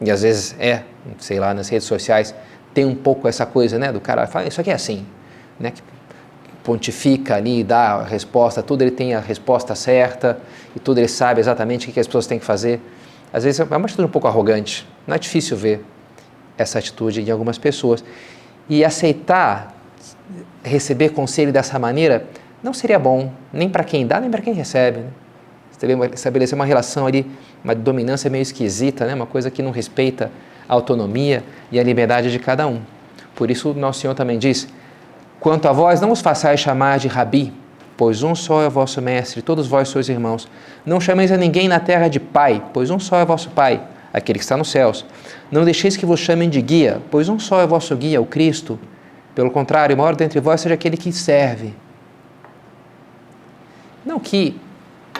E 0.00 0.10
às 0.10 0.22
vezes 0.22 0.54
é, 0.58 0.84
sei 1.18 1.40
lá, 1.40 1.52
nas 1.52 1.68
redes 1.68 1.86
sociais, 1.86 2.34
tem 2.72 2.84
um 2.84 2.94
pouco 2.94 3.26
essa 3.26 3.44
coisa, 3.44 3.78
né, 3.78 3.92
do 3.92 4.00
cara 4.00 4.26
fala, 4.26 4.46
isso 4.46 4.60
aqui 4.60 4.70
é 4.70 4.74
assim, 4.74 5.04
né, 5.58 5.72
pontifica 6.62 7.36
ali, 7.36 7.64
dá 7.64 7.94
a 7.94 8.04
resposta, 8.04 8.62
tudo 8.62 8.82
ele 8.82 8.90
tem 8.90 9.14
a 9.14 9.20
resposta 9.20 9.74
certa 9.74 10.40
e 10.74 10.80
tudo 10.80 10.98
ele 10.98 11.08
sabe 11.08 11.40
exatamente 11.40 11.88
o 11.88 11.92
que 11.92 11.98
as 11.98 12.06
pessoas 12.06 12.26
têm 12.26 12.38
que 12.38 12.44
fazer. 12.44 12.80
Às 13.32 13.44
vezes 13.44 13.60
é 13.60 13.64
uma 13.64 13.86
atitude 13.86 14.06
um 14.06 14.10
pouco 14.10 14.28
arrogante. 14.28 14.86
Não 15.06 15.14
é 15.14 15.18
difícil 15.18 15.56
ver 15.56 15.84
essa 16.56 16.78
atitude 16.78 17.22
em 17.22 17.30
algumas 17.30 17.58
pessoas. 17.58 18.04
E 18.68 18.84
aceitar 18.84 19.74
receber 20.62 21.10
conselho 21.10 21.52
dessa 21.52 21.78
maneira 21.78 22.26
não 22.62 22.72
seria 22.72 22.98
bom, 22.98 23.32
nem 23.52 23.68
para 23.68 23.82
quem 23.82 24.06
dá, 24.06 24.20
nem 24.20 24.30
para 24.30 24.40
quem 24.40 24.54
recebe. 24.54 25.00
Né? 25.00 25.10
Estabelecer 26.14 26.54
uma 26.54 26.64
relação 26.64 27.06
ali, 27.06 27.28
uma 27.64 27.74
dominância 27.74 28.30
meio 28.30 28.42
esquisita, 28.42 29.04
né? 29.04 29.14
uma 29.14 29.26
coisa 29.26 29.50
que 29.50 29.62
não 29.62 29.72
respeita 29.72 30.30
a 30.68 30.74
autonomia 30.74 31.42
e 31.72 31.80
a 31.80 31.82
liberdade 31.82 32.30
de 32.30 32.38
cada 32.38 32.68
um. 32.68 32.80
Por 33.34 33.50
isso, 33.50 33.74
nosso 33.74 34.00
Senhor 34.00 34.14
também 34.14 34.38
diz: 34.38 34.68
Quanto 35.42 35.66
a 35.66 35.72
vós, 35.72 36.00
não 36.00 36.12
os 36.12 36.20
façais 36.20 36.60
chamar 36.60 37.00
de 37.00 37.08
rabi, 37.08 37.52
pois 37.96 38.22
um 38.22 38.32
só 38.32 38.62
é 38.62 38.68
vosso 38.68 39.02
mestre, 39.02 39.42
todos 39.42 39.66
vós 39.66 39.88
sois 39.88 40.08
irmãos. 40.08 40.48
Não 40.86 41.00
chameis 41.00 41.32
a 41.32 41.36
ninguém 41.36 41.66
na 41.66 41.80
terra 41.80 42.06
de 42.06 42.20
pai, 42.20 42.62
pois 42.72 42.90
um 42.90 42.98
só 43.00 43.16
é 43.16 43.24
vosso 43.24 43.50
pai, 43.50 43.82
aquele 44.12 44.38
que 44.38 44.44
está 44.44 44.56
nos 44.56 44.70
céus. 44.70 45.04
Não 45.50 45.64
deixeis 45.64 45.96
que 45.96 46.06
vos 46.06 46.20
chamem 46.20 46.48
de 46.48 46.62
guia, 46.62 47.02
pois 47.10 47.28
um 47.28 47.40
só 47.40 47.60
é 47.60 47.66
vosso 47.66 47.96
guia, 47.96 48.20
o 48.20 48.24
Cristo. 48.24 48.78
Pelo 49.34 49.50
contrário, 49.50 49.96
o 49.96 49.98
maior 49.98 50.14
dentre 50.14 50.38
vós 50.38 50.60
seja 50.60 50.76
aquele 50.76 50.96
que 50.96 51.10
serve. 51.10 51.74
Não 54.06 54.20
que, 54.20 54.60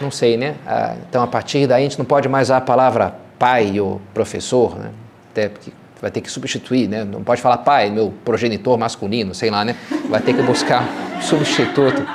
não 0.01 0.09
sei, 0.09 0.37
né? 0.37 0.55
Ah, 0.65 0.95
então, 1.09 1.21
a 1.21 1.27
partir 1.27 1.67
daí, 1.67 1.85
a 1.85 1.89
gente 1.89 1.99
não 1.99 2.05
pode 2.05 2.29
mais 2.29 2.47
usar 2.47 2.57
a 2.57 2.61
palavra 2.61 3.13
pai 3.37 3.77
ou 3.77 3.99
professor, 4.13 4.79
né? 4.79 4.91
Até 5.31 5.49
porque 5.49 5.73
vai 6.03 6.11
ter 6.11 6.19
que 6.19 6.29
substituir, 6.29 6.89
né? 6.89 7.05
Não 7.05 7.23
pode 7.23 7.41
falar 7.41 7.59
pai, 7.59 7.89
meu 7.89 8.13
progenitor 8.25 8.77
masculino, 8.77 9.33
sei 9.33 9.49
lá, 9.49 9.63
né? 9.63 9.73
Vai 10.09 10.19
ter 10.19 10.33
que 10.33 10.41
buscar 10.41 10.85
substituto. 11.21 12.05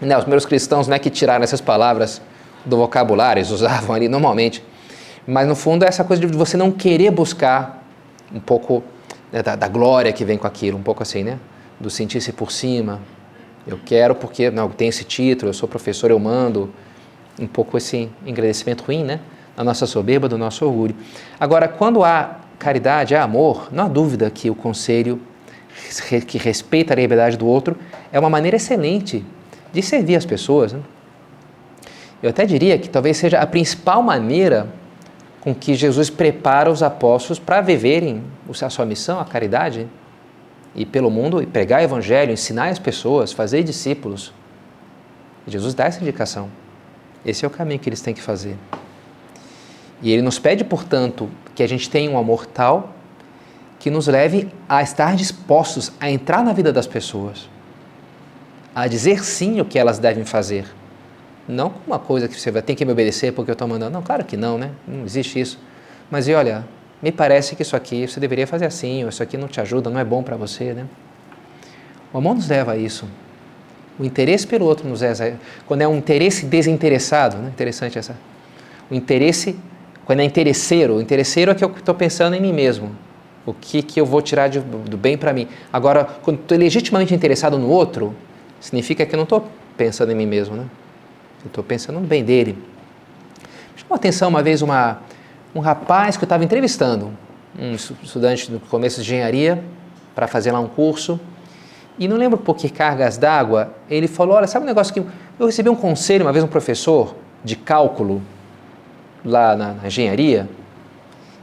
Né? 0.00 0.18
Os 0.18 0.24
meus 0.24 0.44
cristãos 0.44 0.88
não 0.88 0.96
é 0.96 0.98
que 0.98 1.08
tiraram 1.08 1.44
essas 1.44 1.60
palavras 1.60 2.20
do 2.64 2.76
vocabulário, 2.76 3.38
eles 3.38 3.52
usavam 3.52 3.94
ali 3.94 4.08
normalmente. 4.08 4.64
Mas 5.24 5.46
no 5.46 5.54
fundo 5.54 5.84
é 5.84 5.88
essa 5.88 6.02
coisa 6.02 6.26
de 6.26 6.36
você 6.36 6.56
não 6.56 6.72
querer 6.72 7.12
buscar 7.12 7.84
um 8.34 8.40
pouco 8.40 8.82
né, 9.30 9.44
da, 9.44 9.54
da, 9.54 9.68
glória 9.68 10.12
que 10.12 10.24
vem 10.24 10.36
com 10.36 10.48
aquilo, 10.48 10.76
um 10.76 10.82
pouco 10.82 11.00
assim, 11.00 11.22
né? 11.22 11.38
Do 11.78 11.90
sentir-se 11.90 12.32
por 12.32 12.50
cima. 12.50 13.00
Eu 13.64 13.78
quero 13.86 14.16
porque 14.16 14.50
não 14.50 14.68
tem 14.70 14.88
esse 14.88 15.04
título, 15.04 15.50
eu 15.50 15.54
sou 15.54 15.68
professor, 15.68 16.10
eu 16.10 16.18
mando. 16.18 16.68
Um 17.38 17.46
pouco 17.46 17.78
esse 17.78 18.10
engrandecimento 18.26 18.82
ruim, 18.82 19.04
né? 19.04 19.20
Da 19.56 19.62
nossa 19.62 19.86
soberba, 19.86 20.28
do 20.28 20.36
nosso 20.36 20.66
orgulho. 20.66 20.96
Agora, 21.38 21.68
quando 21.68 22.02
há 22.02 22.40
caridade, 22.58 23.14
há 23.14 23.22
amor, 23.22 23.68
não 23.72 23.84
há 23.84 23.88
dúvida 23.88 24.30
que 24.30 24.50
o 24.50 24.54
conselho 24.54 25.20
que 26.26 26.38
respeita 26.38 26.94
a 26.94 26.96
liberdade 26.96 27.36
do 27.36 27.46
outro 27.46 27.76
é 28.12 28.18
uma 28.18 28.30
maneira 28.30 28.56
excelente 28.56 29.24
de 29.72 29.82
servir 29.82 30.16
as 30.16 30.24
pessoas. 30.24 30.72
Né? 30.72 30.80
Eu 32.22 32.30
até 32.30 32.46
diria 32.46 32.78
que 32.78 32.88
talvez 32.88 33.16
seja 33.16 33.38
a 33.40 33.46
principal 33.46 34.02
maneira 34.02 34.68
com 35.40 35.54
que 35.54 35.74
Jesus 35.74 36.08
prepara 36.08 36.70
os 36.70 36.82
apóstolos 36.82 37.38
para 37.38 37.60
viverem 37.60 38.22
a 38.48 38.70
sua 38.70 38.86
missão, 38.86 39.20
a 39.20 39.24
caridade, 39.24 39.86
e 40.74 40.86
pelo 40.86 41.10
mundo 41.10 41.42
e 41.42 41.46
pregar 41.46 41.80
o 41.80 41.84
evangelho, 41.84 42.32
ensinar 42.32 42.68
as 42.68 42.78
pessoas, 42.78 43.32
fazer 43.32 43.62
discípulos. 43.62 44.32
Jesus 45.46 45.74
dá 45.74 45.84
essa 45.84 46.00
indicação. 46.00 46.48
Esse 47.24 47.44
é 47.44 47.48
o 47.48 47.50
caminho 47.50 47.78
que 47.78 47.88
eles 47.88 48.00
têm 48.00 48.14
que 48.14 48.22
fazer. 48.22 48.56
E 50.04 50.12
ele 50.12 50.22
nos 50.22 50.38
pede, 50.38 50.62
portanto, 50.62 51.28
que 51.52 51.64
a 51.64 51.68
gente 51.68 51.90
tenha 51.90 52.08
um 52.08 52.16
amor 52.16 52.46
tal 52.46 52.94
que 53.80 53.90
nos 53.90 54.06
leve 54.06 54.48
a 54.68 54.82
estar 54.82 55.16
dispostos 55.16 55.90
a 56.00 56.08
entrar 56.08 56.44
na 56.44 56.52
vida 56.52 56.72
das 56.72 56.86
pessoas, 56.86 57.48
a 58.72 58.86
dizer 58.86 59.24
sim 59.24 59.60
o 59.60 59.64
que 59.64 59.78
elas 59.78 59.98
devem 59.98 60.24
fazer 60.24 60.64
não 61.46 61.70
como 61.70 61.84
uma 61.86 61.98
coisa 61.98 62.26
que 62.26 62.38
você 62.40 62.50
vai 62.50 62.62
ter 62.62 62.74
que 62.74 62.84
me 62.84 62.92
obedecer 62.92 63.32
porque 63.32 63.50
eu 63.50 63.54
estou 63.54 63.68
mandando. 63.68 63.92
Não, 63.92 64.02
claro 64.02 64.24
que 64.24 64.36
não, 64.36 64.58
né? 64.58 64.70
Não 64.86 65.04
existe 65.04 65.38
isso. 65.38 65.58
Mas 66.10 66.26
e 66.28 66.34
olha, 66.34 66.64
me 67.02 67.12
parece 67.12 67.54
que 67.54 67.62
isso 67.62 67.76
aqui 67.76 68.06
você 68.08 68.18
deveria 68.18 68.46
fazer 68.46 68.64
assim, 68.64 69.02
ou 69.02 69.10
isso 69.10 69.22
aqui 69.22 69.36
não 69.36 69.48
te 69.48 69.60
ajuda, 69.60 69.90
não 69.90 70.00
é 70.00 70.04
bom 70.04 70.22
para 70.22 70.36
você, 70.36 70.72
né? 70.72 70.86
O 72.12 72.18
amor 72.18 72.34
nos 72.34 72.48
leva 72.48 72.72
a 72.72 72.76
isso. 72.76 73.06
O 73.98 74.04
interesse 74.04 74.46
pelo 74.46 74.64
outro 74.64 74.88
nos 74.88 75.02
leva. 75.02 75.36
Quando 75.66 75.82
é 75.82 75.88
um 75.88 75.96
interesse 75.96 76.46
desinteressado, 76.46 77.36
né? 77.36 77.48
Interessante 77.48 77.98
essa. 77.98 78.16
O 78.90 78.94
interesse, 78.94 79.58
quando 80.04 80.20
é 80.20 80.24
interesseiro, 80.24 81.00
interesseiro 81.00 81.50
é 81.50 81.54
que 81.54 81.64
eu 81.64 81.70
estou 81.70 81.94
pensando 81.94 82.34
em 82.34 82.40
mim 82.40 82.52
mesmo. 82.52 82.90
O 83.46 83.52
que, 83.52 83.82
que 83.82 84.00
eu 84.00 84.06
vou 84.06 84.22
tirar 84.22 84.48
de, 84.48 84.60
do 84.60 84.96
bem 84.96 85.18
para 85.18 85.32
mim. 85.32 85.48
Agora, 85.72 86.04
quando 86.22 86.40
estou 86.40 86.56
legitimamente 86.56 87.14
interessado 87.14 87.58
no 87.58 87.68
outro, 87.68 88.14
significa 88.60 89.04
que 89.04 89.14
eu 89.14 89.18
não 89.18 89.24
estou 89.24 89.46
pensando 89.76 90.12
em 90.12 90.14
mim 90.14 90.26
mesmo, 90.26 90.56
né? 90.56 90.64
Eu 91.42 91.48
estou 91.48 91.62
pensando 91.62 92.00
no 92.00 92.06
bem 92.06 92.24
dele. 92.24 92.56
Chamou 93.76 93.96
atenção 93.96 94.28
uma 94.28 94.42
vez 94.42 94.62
uma, 94.62 95.00
um 95.54 95.60
rapaz 95.60 96.16
que 96.16 96.24
eu 96.24 96.26
estava 96.26 96.42
entrevistando, 96.42 97.12
um 97.58 97.74
estudante 97.74 98.50
do 98.50 98.60
começo 98.60 98.96
de 98.96 99.02
engenharia, 99.02 99.62
para 100.14 100.26
fazer 100.26 100.52
lá 100.52 100.60
um 100.60 100.68
curso. 100.68 101.20
E 101.98 102.08
não 102.08 102.16
lembro 102.16 102.38
por 102.38 102.56
que 102.56 102.68
cargas 102.70 103.18
d'água, 103.18 103.74
ele 103.90 104.08
falou: 104.08 104.36
Olha, 104.36 104.46
sabe 104.46 104.64
um 104.64 104.68
negócio 104.68 104.92
que. 104.92 105.00
Eu 105.38 105.46
recebi 105.46 105.68
um 105.68 105.76
conselho 105.76 106.24
uma 106.24 106.32
vez, 106.32 106.44
um 106.44 106.48
professor 106.48 107.14
de 107.44 107.56
cálculo 107.56 108.22
lá 109.24 109.56
na, 109.56 109.72
na 109.74 109.86
engenharia, 109.86 110.48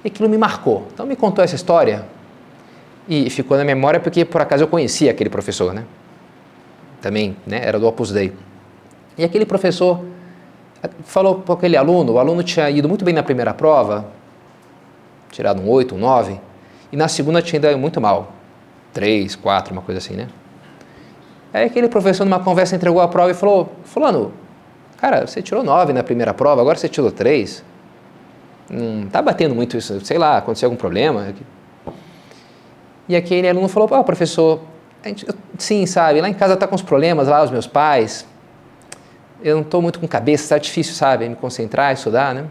e 0.03 0.07
aquilo 0.07 0.29
me 0.29 0.37
marcou. 0.37 0.87
Então 0.93 1.05
me 1.05 1.15
contou 1.15 1.43
essa 1.43 1.55
história 1.55 2.05
e 3.07 3.29
ficou 3.29 3.57
na 3.57 3.63
memória 3.63 3.99
porque 3.99 4.23
por 4.23 4.41
acaso 4.41 4.63
eu 4.63 4.67
conhecia 4.67 5.11
aquele 5.11 5.29
professor, 5.29 5.73
né? 5.73 5.85
Também, 7.01 7.35
né? 7.45 7.61
Era 7.63 7.79
do 7.79 7.87
Opus 7.87 8.11
Dei. 8.11 8.33
E 9.17 9.23
aquele 9.23 9.45
professor 9.45 10.03
falou 11.03 11.39
para 11.39 11.53
aquele 11.53 11.77
aluno, 11.77 12.13
o 12.13 12.19
aluno 12.19 12.43
tinha 12.43 12.69
ido 12.69 12.87
muito 12.87 13.05
bem 13.05 13.13
na 13.13 13.23
primeira 13.23 13.53
prova, 13.53 14.05
tirado 15.31 15.61
um 15.61 15.69
8, 15.69 15.95
um 15.95 15.97
9, 15.97 16.39
e 16.91 16.97
na 16.97 17.07
segunda 17.07 17.41
tinha 17.41 17.57
ido 17.57 17.77
muito 17.77 18.01
mal. 18.01 18.33
3, 18.93 19.35
4, 19.35 19.73
uma 19.73 19.81
coisa 19.81 19.99
assim, 19.99 20.15
né? 20.15 20.27
Aí 21.53 21.65
aquele 21.65 21.87
professor, 21.87 22.25
numa 22.25 22.39
conversa, 22.39 22.75
entregou 22.75 23.01
a 23.01 23.07
prova 23.07 23.31
e 23.31 23.33
falou: 23.33 23.71
Fulano, 23.85 24.33
cara, 24.97 25.27
você 25.27 25.41
tirou 25.41 25.63
9 25.63 25.93
na 25.93 26.03
primeira 26.03 26.33
prova, 26.33 26.61
agora 26.61 26.77
você 26.77 26.89
tirou 26.89 27.11
3. 27.11 27.63
Não 28.71 29.07
tá 29.09 29.21
batendo 29.21 29.53
muito 29.53 29.75
isso, 29.75 29.99
sei 30.05 30.17
lá, 30.17 30.37
aconteceu 30.37 30.67
algum 30.67 30.77
problema. 30.77 31.33
E 33.09 33.15
aquele 33.17 33.49
aluno 33.49 33.67
falou: 33.67 33.89
oh, 33.91 34.03
professor, 34.03 34.61
gente, 35.03 35.27
eu, 35.27 35.35
sim, 35.57 35.85
sabe, 35.85 36.21
lá 36.21 36.29
em 36.29 36.33
casa 36.33 36.55
tá 36.55 36.65
com 36.65 36.75
os 36.75 36.81
problemas, 36.81 37.27
lá 37.27 37.43
os 37.43 37.51
meus 37.51 37.67
pais, 37.67 38.25
eu 39.43 39.55
não 39.55 39.61
estou 39.63 39.81
muito 39.81 39.99
com 39.99 40.07
cabeça, 40.07 40.43
está 40.43 40.57
difícil, 40.57 40.93
sabe, 40.93 41.27
me 41.27 41.35
concentrar, 41.35 41.91
estudar, 41.91 42.33
né? 42.33 42.45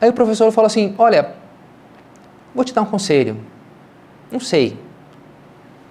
Aí 0.00 0.08
o 0.08 0.12
professor 0.12 0.52
falou 0.52 0.66
assim: 0.66 0.94
Olha, 0.96 1.32
vou 2.54 2.64
te 2.64 2.72
dar 2.72 2.82
um 2.82 2.86
conselho. 2.86 3.36
Não 4.30 4.38
sei 4.38 4.78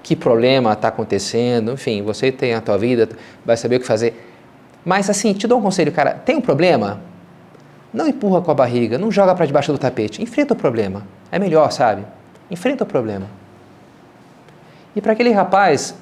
que 0.01 0.15
problema 0.15 0.71
está 0.71 0.87
acontecendo, 0.87 1.73
enfim, 1.73 2.01
você 2.03 2.31
tem 2.31 2.53
a 2.53 2.61
tua 2.61 2.77
vida, 2.77 3.09
vai 3.45 3.57
saber 3.57 3.75
o 3.75 3.79
que 3.81 3.85
fazer. 3.85 4.27
Mas 4.85 5.09
assim, 5.09 5.33
te 5.33 5.45
dou 5.45 5.59
um 5.59 5.61
conselho, 5.61 5.91
cara: 5.91 6.13
tem 6.13 6.37
um 6.37 6.41
problema? 6.41 7.08
Não 7.93 8.07
empurra 8.07 8.41
com 8.41 8.51
a 8.51 8.53
barriga, 8.53 8.97
não 8.97 9.11
joga 9.11 9.33
para 9.33 9.45
debaixo 9.45 9.71
do 9.71 9.77
tapete, 9.77 10.21
enfrenta 10.21 10.53
o 10.53 10.57
problema. 10.57 11.03
É 11.31 11.39
melhor, 11.39 11.71
sabe? 11.71 12.05
Enfrenta 12.49 12.83
o 12.83 12.87
problema. 12.87 13.27
E 14.95 15.01
para 15.01 15.13
aquele 15.13 15.31
rapaz, 15.31 15.95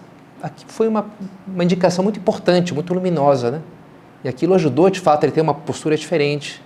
foi 0.67 0.87
uma, 0.87 1.05
uma 1.45 1.63
indicação 1.63 2.03
muito 2.03 2.19
importante, 2.19 2.73
muito 2.73 2.93
luminosa, 2.93 3.51
né? 3.51 3.61
E 4.23 4.29
aquilo 4.29 4.53
ajudou, 4.55 4.89
de 4.89 4.99
fato, 4.99 5.23
ele 5.23 5.31
ter 5.31 5.41
uma 5.41 5.53
postura 5.53 5.95
diferente. 5.95 6.61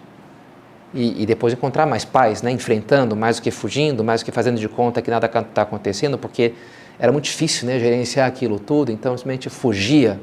E, 0.93 1.23
e, 1.23 1.25
depois 1.25 1.53
encontrar 1.53 1.85
mais 1.85 2.03
paz, 2.03 2.41
né? 2.41 2.51
enfrentando, 2.51 3.15
mais 3.15 3.37
do 3.37 3.43
que 3.43 3.49
fugindo, 3.49 4.03
mais 4.03 4.21
do 4.21 4.25
que 4.25 4.31
fazendo 4.31 4.59
de 4.59 4.67
conta 4.67 5.01
que 5.01 5.09
nada 5.09 5.25
está 5.25 5.61
acontecendo, 5.61 6.17
porque 6.17 6.53
era 6.99 7.13
muito 7.13 7.25
difícil 7.25 7.65
né? 7.65 7.79
gerenciar 7.79 8.27
aquilo 8.27 8.59
tudo, 8.59 8.91
então 8.91 9.17
simplesmente 9.17 9.49
fugia. 9.49 10.19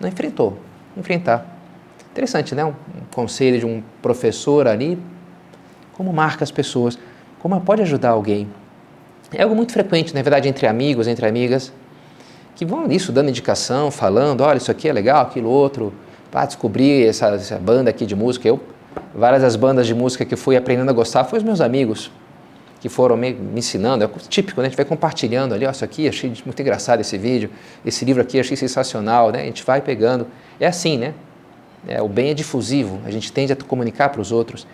Não 0.00 0.08
enfrentou, 0.08 0.58
enfrentar. 0.96 1.57
Interessante, 2.18 2.52
né? 2.52 2.64
Um, 2.64 2.74
conselho 3.14 3.60
de 3.60 3.64
um 3.64 3.80
professor 4.02 4.66
ali, 4.66 4.98
como 5.92 6.12
marca 6.12 6.42
as 6.42 6.50
pessoas, 6.50 6.98
como 7.38 7.60
pode 7.60 7.80
ajudar 7.82 8.10
alguém. 8.10 8.48
É 9.32 9.44
algo 9.44 9.54
muito 9.54 9.72
frequente, 9.72 10.12
na 10.12 10.20
verdade, 10.20 10.48
entre 10.48 10.66
amigos, 10.66 11.06
entre 11.06 11.24
amigas, 11.28 11.72
que 12.56 12.66
vão 12.66 12.88
nisso 12.88 13.12
dando 13.12 13.28
indicação, 13.28 13.88
falando, 13.92 14.40
olha, 14.40 14.56
isso 14.56 14.68
aqui 14.68 14.88
é 14.88 14.92
legal, 14.92 15.22
aquilo 15.22 15.48
outro, 15.48 15.94
para 16.28 16.44
descobrir 16.44 17.06
essa, 17.06 17.28
essa 17.28 17.56
banda 17.56 17.88
aqui 17.88 18.04
de 18.04 18.16
música. 18.16 18.48
Eu 18.48 18.60
várias 19.14 19.42
das 19.42 19.54
bandas 19.54 19.86
de 19.86 19.94
música 19.94 20.24
que 20.24 20.34
fui 20.34 20.56
aprendendo 20.56 20.90
a 20.90 20.92
gostar 20.92 21.22
foram 21.22 21.38
os 21.38 21.44
meus 21.44 21.60
amigos 21.60 22.10
que 22.80 22.88
foram 22.88 23.16
me, 23.16 23.32
me 23.32 23.60
ensinando. 23.60 24.02
É 24.02 24.08
típico, 24.28 24.60
né? 24.60 24.66
A 24.66 24.70
gente 24.70 24.76
vai 24.76 24.86
compartilhando 24.86 25.54
ali, 25.54 25.64
ó, 25.64 25.70
isso 25.70 25.84
aqui, 25.84 26.08
achei 26.08 26.32
muito 26.44 26.60
engraçado 26.60 26.98
esse 26.98 27.16
vídeo, 27.16 27.48
esse 27.86 28.04
livro 28.04 28.20
aqui, 28.20 28.40
achei 28.40 28.56
sensacional, 28.56 29.30
né? 29.30 29.42
A 29.42 29.44
gente 29.44 29.62
vai 29.62 29.80
pegando. 29.80 30.26
É 30.58 30.66
assim, 30.66 30.98
né? 30.98 31.14
É, 31.86 32.02
o 32.02 32.08
bem 32.08 32.30
é 32.30 32.34
difusivo, 32.34 33.00
a 33.04 33.10
gente 33.10 33.32
tende 33.32 33.52
a 33.52 33.56
comunicar 33.56 34.08
para 34.08 34.20
os 34.20 34.32
outros. 34.32 34.66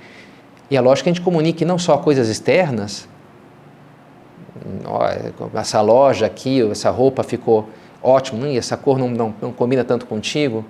E 0.71 0.77
é 0.77 0.81
lógico 0.81 1.05
que 1.05 1.11
a 1.11 1.13
gente 1.13 1.23
comunique 1.23 1.65
não 1.65 1.79
só 1.79 1.99
coisas 1.99 2.29
externas, 2.29 3.09
ó, 4.87 5.07
essa 5.59 5.81
loja 5.81 6.27
aqui, 6.27 6.63
essa 6.71 6.91
roupa 6.91 7.23
ficou 7.23 7.69
ótimo, 8.03 8.47
e 8.47 8.57
essa 8.57 8.77
cor 8.77 8.99
não, 8.99 9.09
não, 9.09 9.35
não 9.41 9.53
combina 9.53 9.85
tanto 9.85 10.07
contigo, 10.07 10.65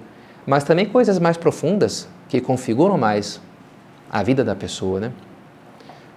mas 0.47 0.65
também 0.65 0.87
coisas 0.87 1.19
mais 1.19 1.37
profundas 1.37 2.09
que 2.29 2.41
configuram 2.41 2.99
mais 2.99 3.41
a 4.11 4.23
vida 4.23 4.45
da 4.45 4.55
pessoa, 4.55 5.01
né? 5.01 5.13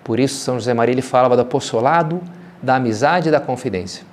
Por 0.04 0.20
isso 0.20 0.36
São 0.36 0.56
José 0.56 0.74
Maria 0.74 0.94
ele 0.94 1.02
falava 1.02 1.36
do 1.36 1.42
apostolado, 1.42 2.22
da 2.62 2.76
amizade 2.76 3.30
e 3.30 3.32
da 3.32 3.40
confidência. 3.40 4.06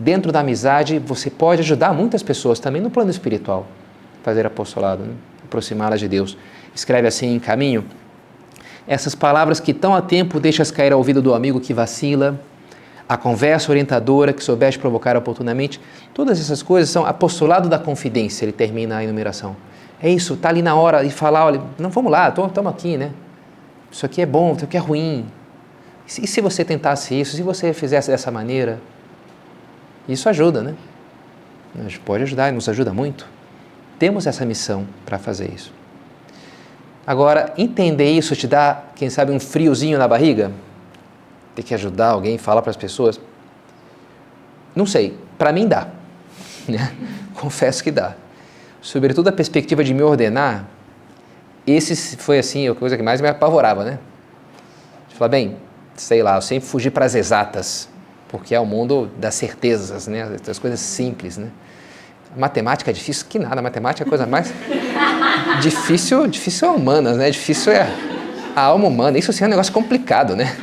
Dentro 0.00 0.32
da 0.32 0.40
amizade 0.40 0.98
você 0.98 1.30
pode 1.30 1.60
ajudar 1.60 1.92
muitas 1.92 2.22
pessoas 2.22 2.58
também 2.58 2.80
no 2.80 2.90
plano 2.90 3.10
espiritual, 3.10 3.66
fazer 4.22 4.46
apostolado, 4.46 5.02
né? 5.02 5.12
aproximá-las 5.44 6.00
de 6.00 6.08
Deus. 6.08 6.36
Escreve 6.74 7.08
assim 7.08 7.34
em 7.34 7.38
caminho: 7.38 7.84
essas 8.86 9.14
palavras 9.14 9.60
que 9.60 9.74
tão 9.74 9.94
a 9.94 10.00
tempo 10.00 10.40
deixas 10.40 10.70
cair 10.70 10.92
ao 10.92 10.98
ouvido 10.98 11.20
do 11.20 11.34
amigo 11.34 11.60
que 11.60 11.74
vacila, 11.74 12.40
a 13.08 13.16
conversa 13.16 13.70
orientadora 13.70 14.32
que 14.32 14.42
soubeste 14.42 14.78
provocar 14.78 15.16
oportunamente, 15.16 15.80
todas 16.14 16.40
essas 16.40 16.62
coisas 16.62 16.90
são 16.90 17.04
apostolado 17.04 17.68
da 17.68 17.78
confidência, 17.78 18.44
ele 18.44 18.52
termina 18.52 18.98
a 18.98 19.04
enumeração. 19.04 19.56
É 20.02 20.08
isso, 20.08 20.36
tá 20.36 20.48
ali 20.48 20.62
na 20.62 20.74
hora 20.74 21.04
de 21.04 21.10
falar, 21.10 21.44
olha, 21.44 21.60
não 21.78 21.90
vamos 21.90 22.10
lá, 22.10 22.28
estamos 22.28 22.72
aqui, 22.72 22.96
né? 22.96 23.10
Isso 23.90 24.06
aqui 24.06 24.22
é 24.22 24.26
bom, 24.26 24.54
isso 24.54 24.64
aqui 24.64 24.76
é 24.76 24.80
ruim. 24.80 25.26
E 26.06 26.26
se 26.26 26.40
você 26.40 26.64
tentasse 26.64 27.20
isso, 27.20 27.36
se 27.36 27.42
você 27.42 27.72
fizesse 27.72 28.10
dessa 28.10 28.30
maneira? 28.30 28.80
Isso 30.08 30.28
ajuda, 30.28 30.62
né? 30.62 30.74
Pode 32.04 32.24
ajudar 32.24 32.48
e 32.48 32.52
nos 32.52 32.68
ajuda 32.68 32.92
muito. 32.92 33.26
Temos 33.98 34.26
essa 34.26 34.44
missão 34.44 34.86
para 35.04 35.18
fazer 35.18 35.52
isso. 35.52 35.72
Agora, 37.06 37.52
entender 37.56 38.10
isso 38.10 38.34
te 38.36 38.46
dá, 38.46 38.82
quem 38.94 39.10
sabe, 39.10 39.32
um 39.32 39.40
friozinho 39.40 39.98
na 39.98 40.08
barriga? 40.08 40.50
ter 41.54 41.62
que 41.62 41.74
ajudar 41.74 42.08
alguém, 42.08 42.38
falar 42.38 42.62
para 42.62 42.70
as 42.70 42.76
pessoas? 42.76 43.20
Não 44.74 44.86
sei, 44.86 45.18
para 45.38 45.52
mim 45.52 45.66
dá. 45.66 45.88
Né? 46.68 46.94
Confesso 47.34 47.82
que 47.82 47.90
dá. 47.90 48.14
Sobretudo 48.80 49.28
a 49.28 49.32
perspectiva 49.32 49.82
de 49.82 49.92
me 49.92 50.02
ordenar, 50.02 50.66
esse 51.66 52.16
foi 52.16 52.38
assim 52.38 52.68
a 52.68 52.74
coisa 52.74 52.96
que 52.96 53.02
mais 53.02 53.20
me 53.20 53.28
apavorava, 53.28 53.82
né? 53.82 53.98
De 55.08 55.16
falar, 55.16 55.30
bem, 55.30 55.56
sei 55.96 56.22
lá, 56.22 56.36
eu 56.36 56.42
sempre 56.42 56.68
fugi 56.68 56.90
para 56.90 57.06
as 57.06 57.14
exatas, 57.14 57.88
porque 58.30 58.54
é 58.54 58.60
o 58.60 58.66
mundo 58.66 59.10
das 59.18 59.34
certezas, 59.34 60.06
né? 60.06 60.36
Das 60.44 60.58
coisas 60.58 60.80
simples, 60.80 61.36
né? 61.36 61.48
matemática 62.36 62.92
é 62.92 62.94
difícil 62.94 63.26
que 63.28 63.40
nada, 63.40 63.60
matemática 63.60 64.04
é 64.04 64.06
a 64.06 64.08
coisa 64.08 64.24
mais 64.24 64.54
difícil, 65.60 66.28
difícil 66.28 66.68
é 66.68 66.70
humanas, 66.70 67.16
né? 67.16 67.28
Difícil 67.28 67.72
é 67.72 67.92
a 68.54 68.62
alma 68.62 68.86
humana. 68.86 69.18
Isso 69.18 69.32
sim 69.32 69.42
é 69.42 69.46
um 69.48 69.50
negócio 69.50 69.72
complicado, 69.72 70.36
né? 70.36 70.56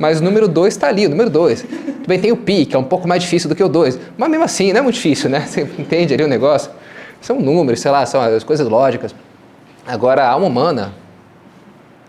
mas 0.00 0.18
o 0.18 0.24
número 0.24 0.48
2 0.48 0.72
está 0.72 0.88
ali, 0.88 1.06
o 1.06 1.10
número 1.10 1.28
2. 1.28 1.62
Também 2.02 2.18
tem 2.18 2.32
o 2.32 2.36
pi, 2.36 2.64
que 2.64 2.74
é 2.74 2.78
um 2.78 2.84
pouco 2.84 3.06
mais 3.06 3.22
difícil 3.22 3.50
do 3.50 3.54
que 3.54 3.62
o 3.62 3.68
2, 3.68 3.98
mas 4.16 4.30
mesmo 4.30 4.44
assim 4.44 4.72
não 4.72 4.80
é 4.80 4.82
muito 4.82 4.94
difícil, 4.94 5.28
né? 5.28 5.40
Você 5.46 5.68
entende 5.78 6.14
ali 6.14 6.24
o 6.24 6.26
negócio? 6.26 6.70
São 7.20 7.38
números, 7.38 7.80
sei 7.80 7.90
lá, 7.90 8.06
são 8.06 8.18
as 8.18 8.42
coisas 8.42 8.66
lógicas. 8.66 9.14
Agora, 9.86 10.24
a 10.24 10.30
alma 10.30 10.46
humana, 10.46 10.94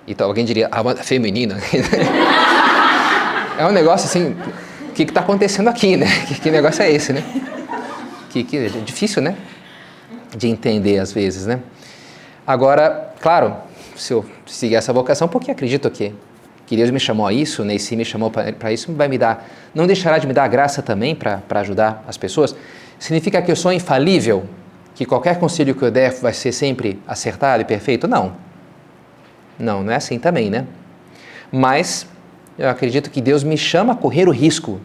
então 0.07 0.25
alguém 0.25 0.45
diria, 0.45 0.69
a 0.71 0.77
alma 0.77 0.95
feminina, 0.95 1.57
é 3.59 3.65
um 3.65 3.71
negócio 3.71 4.07
assim, 4.07 4.37
que 5.05 5.11
está 5.11 5.21
acontecendo 5.21 5.67
aqui, 5.67 5.97
né? 5.97 6.07
Que, 6.27 6.39
que, 6.39 6.51
negócio 6.51 6.83
é 6.83 6.91
esse, 6.91 7.13
né? 7.13 7.23
Que, 8.29 8.43
que 8.43 8.57
é 8.57 8.67
difícil, 8.67 9.21
né? 9.21 9.35
De 10.35 10.47
entender 10.47 10.99
às 10.99 11.11
vezes, 11.11 11.45
né? 11.45 11.59
Agora, 12.45 13.13
claro, 13.19 13.55
se 13.95 14.13
eu 14.13 14.25
seguir 14.45 14.75
essa 14.75 14.91
vocação, 14.91 15.27
porque 15.27 15.51
acredito 15.51 15.89
que 15.89 16.13
que 16.71 16.77
Deus 16.77 16.89
me 16.89 17.01
chamou 17.01 17.27
a 17.27 17.33
isso, 17.33 17.65
né, 17.65 17.75
e 17.75 17.79
se 17.79 17.97
me 17.97 18.05
chamou 18.05 18.31
para 18.31 18.71
isso, 18.71 18.93
vai 18.93 19.09
me 19.09 19.17
dar, 19.17 19.45
não 19.75 19.85
deixará 19.85 20.17
de 20.17 20.25
me 20.25 20.31
dar 20.31 20.47
graça 20.47 20.81
também 20.81 21.13
para 21.13 21.41
ajudar 21.59 22.01
as 22.07 22.15
pessoas? 22.15 22.55
Significa 22.97 23.41
que 23.41 23.51
eu 23.51 23.57
sou 23.57 23.73
infalível? 23.73 24.45
Que 24.95 25.05
qualquer 25.05 25.37
conselho 25.37 25.75
que 25.75 25.83
eu 25.83 25.91
der 25.91 26.13
vai 26.21 26.31
ser 26.31 26.53
sempre 26.53 26.97
acertado 27.05 27.61
e 27.61 27.65
perfeito? 27.65 28.07
Não. 28.07 28.37
Não, 29.59 29.83
não 29.83 29.91
é 29.91 29.97
assim 29.97 30.17
também, 30.17 30.49
né? 30.49 30.65
Mas 31.51 32.07
eu 32.57 32.69
acredito 32.69 33.11
que 33.11 33.19
Deus 33.19 33.43
me 33.43 33.57
chama 33.57 33.91
a 33.91 33.95
correr 33.97 34.29
o 34.29 34.31
risco 34.31 34.79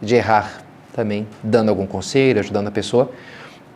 de 0.00 0.14
errar 0.14 0.62
também, 0.92 1.26
dando 1.42 1.68
algum 1.68 1.86
conselho, 1.86 2.40
ajudando 2.40 2.68
a 2.68 2.70
pessoa. 2.70 3.10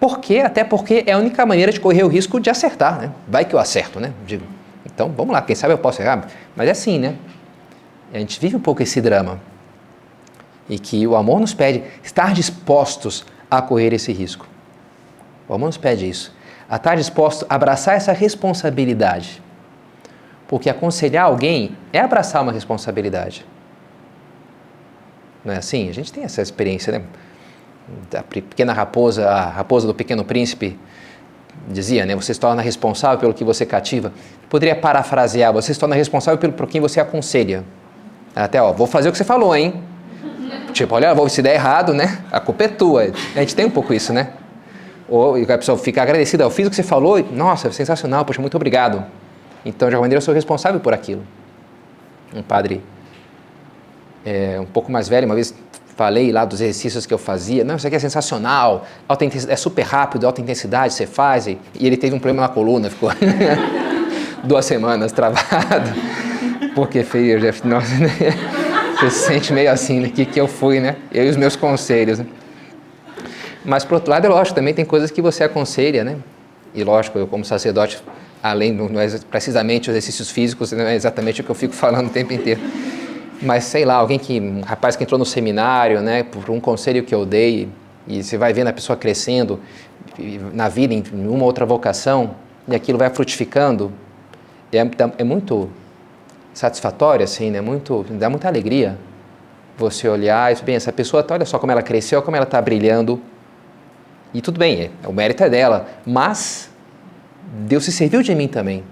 Por 0.00 0.18
quê? 0.18 0.38
Até 0.38 0.64
porque 0.64 1.04
é 1.06 1.12
a 1.12 1.18
única 1.18 1.46
maneira 1.46 1.70
de 1.70 1.78
correr 1.78 2.02
o 2.02 2.08
risco 2.08 2.40
de 2.40 2.50
acertar, 2.50 3.00
né? 3.00 3.12
Vai 3.28 3.44
que 3.44 3.54
eu 3.54 3.58
acerto, 3.58 4.00
né? 4.00 4.12
Digo, 4.26 4.44
então, 4.84 5.08
vamos 5.16 5.32
lá, 5.32 5.40
quem 5.40 5.54
sabe 5.54 5.72
eu 5.72 5.78
posso 5.78 6.02
errar. 6.02 6.26
Mas 6.56 6.68
é 6.68 6.72
assim, 6.72 6.98
né? 6.98 7.14
A 8.12 8.18
gente 8.18 8.40
vive 8.40 8.56
um 8.56 8.60
pouco 8.60 8.82
esse 8.82 9.00
drama. 9.00 9.40
E 10.68 10.78
que 10.78 11.06
o 11.06 11.16
amor 11.16 11.40
nos 11.40 11.54
pede 11.54 11.84
estar 12.02 12.34
dispostos 12.34 13.24
a 13.50 13.62
correr 13.62 13.92
esse 13.92 14.12
risco. 14.12 14.46
O 15.48 15.54
amor 15.54 15.66
nos 15.66 15.76
pede 15.76 16.08
isso. 16.08 16.34
A 16.68 16.76
estar 16.76 16.96
disposto 16.96 17.46
a 17.48 17.54
abraçar 17.54 17.96
essa 17.96 18.12
responsabilidade. 18.12 19.42
Porque 20.48 20.68
aconselhar 20.68 21.26
alguém 21.26 21.76
é 21.92 22.00
abraçar 22.00 22.42
uma 22.42 22.52
responsabilidade. 22.52 23.46
Não 25.44 25.52
é 25.52 25.56
assim? 25.56 25.88
A 25.88 25.92
gente 25.92 26.12
tem 26.12 26.24
essa 26.24 26.40
experiência, 26.40 26.92
né? 26.92 27.04
Da 28.10 28.22
pequena 28.22 28.72
raposa, 28.72 29.28
a 29.28 29.48
raposa 29.48 29.86
do 29.86 29.94
pequeno 29.94 30.24
príncipe, 30.24 30.78
dizia, 31.68 32.06
né? 32.06 32.14
Você 32.14 32.32
se 32.32 32.40
torna 32.40 32.62
responsável 32.62 33.18
pelo 33.18 33.34
que 33.34 33.44
você 33.44 33.66
cativa. 33.66 34.12
Poderia 34.48 34.74
parafrasear, 34.74 35.52
você 35.52 35.74
se 35.74 35.80
torna 35.80 35.94
responsável 35.94 36.38
pelo 36.38 36.52
por 36.52 36.66
quem 36.66 36.80
você 36.80 37.00
aconselha. 37.00 37.64
Até, 38.34 38.62
ó, 38.62 38.72
vou 38.72 38.86
fazer 38.86 39.08
o 39.08 39.12
que 39.12 39.18
você 39.18 39.24
falou, 39.24 39.54
hein? 39.54 39.82
Tipo, 40.72 40.94
olha, 40.94 41.14
vou 41.14 41.28
se 41.28 41.42
der 41.42 41.54
errado, 41.54 41.92
né? 41.92 42.22
A 42.30 42.40
culpa 42.40 42.64
é 42.64 42.68
tua. 42.68 43.02
A 43.34 43.40
gente 43.40 43.54
tem 43.54 43.66
um 43.66 43.70
pouco 43.70 43.92
isso, 43.92 44.12
né? 44.12 44.32
Ou 45.08 45.36
a 45.36 45.58
pessoa 45.58 45.76
fica 45.76 46.00
agradecida, 46.00 46.44
eu 46.44 46.50
fiz 46.50 46.66
o 46.66 46.70
que 46.70 46.76
você 46.76 46.82
falou, 46.82 47.22
nossa, 47.32 47.70
sensacional, 47.70 48.24
poxa, 48.24 48.40
muito 48.40 48.54
obrigado. 48.54 49.04
Então, 49.64 49.88
de 49.88 49.94
alguma 49.94 50.04
maneira, 50.04 50.18
eu 50.18 50.22
sou 50.22 50.32
responsável 50.32 50.80
por 50.80 50.94
aquilo. 50.94 51.22
Um 52.34 52.42
padre 52.42 52.82
é, 54.24 54.58
um 54.60 54.66
pouco 54.66 54.90
mais 54.90 55.08
velho, 55.08 55.26
uma 55.26 55.34
vez 55.34 55.54
falei 55.96 56.32
lá 56.32 56.44
dos 56.44 56.60
exercícios 56.60 57.06
que 57.06 57.12
eu 57.12 57.18
fazia. 57.18 57.64
Não, 57.64 57.76
isso 57.76 57.86
aqui 57.86 57.96
é 57.96 57.98
sensacional, 57.98 58.86
alta 59.08 59.24
é 59.24 59.56
super 59.56 59.82
rápido, 59.82 60.26
alta 60.26 60.40
intensidade, 60.40 60.94
você 60.94 61.06
faz. 61.06 61.46
E, 61.46 61.58
e 61.78 61.86
ele 61.86 61.96
teve 61.96 62.14
um 62.14 62.18
problema 62.18 62.42
na 62.42 62.48
coluna, 62.48 62.90
ficou 62.90 63.10
duas 64.42 64.64
semanas 64.64 65.12
travado. 65.12 65.90
Porque 66.74 67.02
feio, 67.02 67.38
Jeff, 67.40 67.66
nossa, 67.66 67.94
né? 67.98 68.10
Você 68.98 69.10
se 69.10 69.26
sente 69.26 69.52
meio 69.52 69.70
assim, 69.70 69.98
né? 69.98 70.08
Que, 70.14 70.24
que 70.24 70.40
eu 70.40 70.46
fui, 70.46 70.78
né? 70.78 70.94
Eu 71.12 71.26
e 71.26 71.28
os 71.28 71.36
meus 71.36 71.56
conselhos. 71.56 72.20
Né? 72.20 72.26
Mas, 73.64 73.84
por 73.84 73.94
outro 73.94 74.10
lado, 74.10 74.26
é 74.26 74.28
lógico, 74.28 74.54
também 74.54 74.72
tem 74.72 74.84
coisas 74.84 75.10
que 75.10 75.20
você 75.20 75.42
aconselha, 75.42 76.04
né? 76.04 76.16
E 76.72 76.84
lógico, 76.84 77.18
eu 77.18 77.26
como 77.26 77.44
sacerdote, 77.44 78.00
além, 78.40 78.72
não 78.72 79.00
é 79.00 79.08
precisamente 79.28 79.90
os 79.90 79.96
exercícios 79.96 80.30
físicos, 80.30 80.70
não 80.70 80.84
é 80.84 80.94
exatamente 80.94 81.40
o 81.40 81.44
que 81.44 81.50
eu 81.50 81.54
fico 81.54 81.74
falando 81.74 82.06
o 82.06 82.10
tempo 82.10 82.32
inteiro 82.32 82.60
mas 83.42 83.64
sei 83.64 83.84
lá, 83.84 83.94
alguém 83.94 84.18
que, 84.18 84.40
um 84.40 84.60
rapaz 84.60 84.96
que 84.96 85.02
entrou 85.02 85.18
no 85.18 85.26
seminário, 85.26 86.00
né, 86.00 86.22
por 86.22 86.50
um 86.50 86.60
conselho 86.60 87.02
que 87.02 87.14
eu 87.14 87.26
dei, 87.26 87.68
e 88.06 88.22
você 88.22 88.38
vai 88.38 88.52
vendo 88.52 88.68
a 88.68 88.72
pessoa 88.72 88.96
crescendo 88.96 89.60
na 90.52 90.68
vida, 90.68 90.94
em 90.94 91.02
uma 91.26 91.44
outra 91.44 91.66
vocação, 91.66 92.36
e 92.68 92.74
aquilo 92.74 92.98
vai 92.98 93.10
frutificando, 93.10 93.92
é, 94.72 94.78
é 95.18 95.24
muito 95.24 95.68
satisfatório, 96.54 97.24
assim, 97.24 97.50
né, 97.50 97.60
muito, 97.60 98.04
dá 98.10 98.30
muita 98.30 98.48
alegria 98.48 98.96
você 99.76 100.08
olhar 100.08 100.52
e 100.52 100.62
bem, 100.62 100.76
essa 100.76 100.92
pessoa, 100.92 101.22
tá, 101.22 101.34
olha 101.34 101.44
só 101.46 101.58
como 101.58 101.72
ela 101.72 101.82
cresceu, 101.82 102.22
como 102.22 102.36
ela 102.36 102.44
está 102.44 102.60
brilhando. 102.60 103.20
E 104.32 104.40
tudo 104.40 104.58
bem, 104.58 104.90
é, 105.02 105.08
o 105.08 105.12
mérito 105.12 105.42
é 105.42 105.50
dela, 105.50 105.88
mas 106.06 106.70
Deus 107.66 107.84
se 107.84 107.92
serviu 107.92 108.22
de 108.22 108.34
mim 108.34 108.48
também 108.48 108.84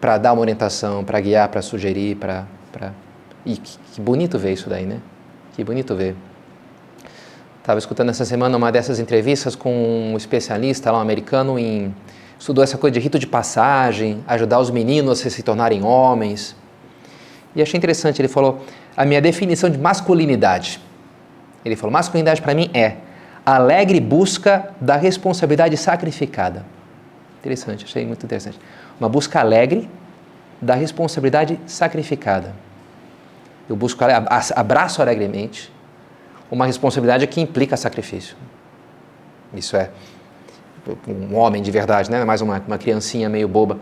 para 0.00 0.18
dar 0.18 0.32
uma 0.32 0.40
orientação, 0.40 1.04
para 1.04 1.20
guiar, 1.20 1.48
para 1.48 1.62
sugerir, 1.62 2.16
para. 2.16 2.44
E 3.44 3.56
que, 3.56 3.78
que, 3.92 4.00
bonito 4.00 4.38
ver 4.38 4.52
isso 4.52 4.68
daí, 4.68 4.86
né? 4.86 5.00
Que 5.54 5.64
bonito 5.64 5.94
ver. 5.94 6.14
Estava 7.58 7.78
escutando 7.78 8.10
essa 8.10 8.24
semana 8.24 8.56
uma 8.56 8.72
dessas 8.72 8.98
entrevistas 8.98 9.54
com 9.54 10.12
um 10.12 10.16
especialista 10.16 10.90
lá, 10.90 10.98
um 10.98 11.00
americano, 11.00 11.58
em. 11.58 11.94
estudou 12.38 12.62
essa 12.62 12.78
coisa 12.78 12.94
de 12.94 13.00
rito 13.00 13.18
de 13.18 13.26
passagem, 13.26 14.22
ajudar 14.26 14.58
os 14.58 14.70
meninos 14.70 15.24
a 15.24 15.30
se 15.30 15.42
tornarem 15.42 15.82
homens. 15.82 16.56
E 17.54 17.62
achei 17.62 17.78
interessante, 17.78 18.20
ele 18.20 18.28
falou: 18.28 18.60
a 18.96 19.04
minha 19.04 19.20
definição 19.20 19.70
de 19.70 19.78
masculinidade. 19.78 20.80
Ele 21.64 21.76
falou: 21.76 21.92
masculinidade 21.92 22.42
para 22.42 22.54
mim 22.54 22.70
é 22.72 22.96
alegre 23.44 24.00
busca 24.00 24.70
da 24.80 24.96
responsabilidade 24.96 25.76
sacrificada. 25.76 26.64
Interessante, 27.40 27.84
achei 27.84 28.06
muito 28.06 28.24
interessante. 28.24 28.58
Uma 29.00 29.08
busca 29.08 29.40
alegre 29.40 29.90
da 30.60 30.74
responsabilidade 30.74 31.58
sacrificada. 31.66 32.54
Eu 33.68 33.76
busco, 33.76 34.02
abraço 34.54 35.00
alegremente 35.00 35.72
uma 36.50 36.66
responsabilidade 36.66 37.26
que 37.26 37.40
implica 37.40 37.76
sacrifício. 37.76 38.36
Isso 39.54 39.76
é 39.76 39.90
um 41.08 41.36
homem 41.36 41.62
de 41.62 41.70
verdade, 41.70 42.10
né? 42.10 42.24
mais 42.24 42.40
uma, 42.40 42.62
uma 42.66 42.78
criancinha 42.78 43.28
meio 43.28 43.48
boba. 43.48 43.78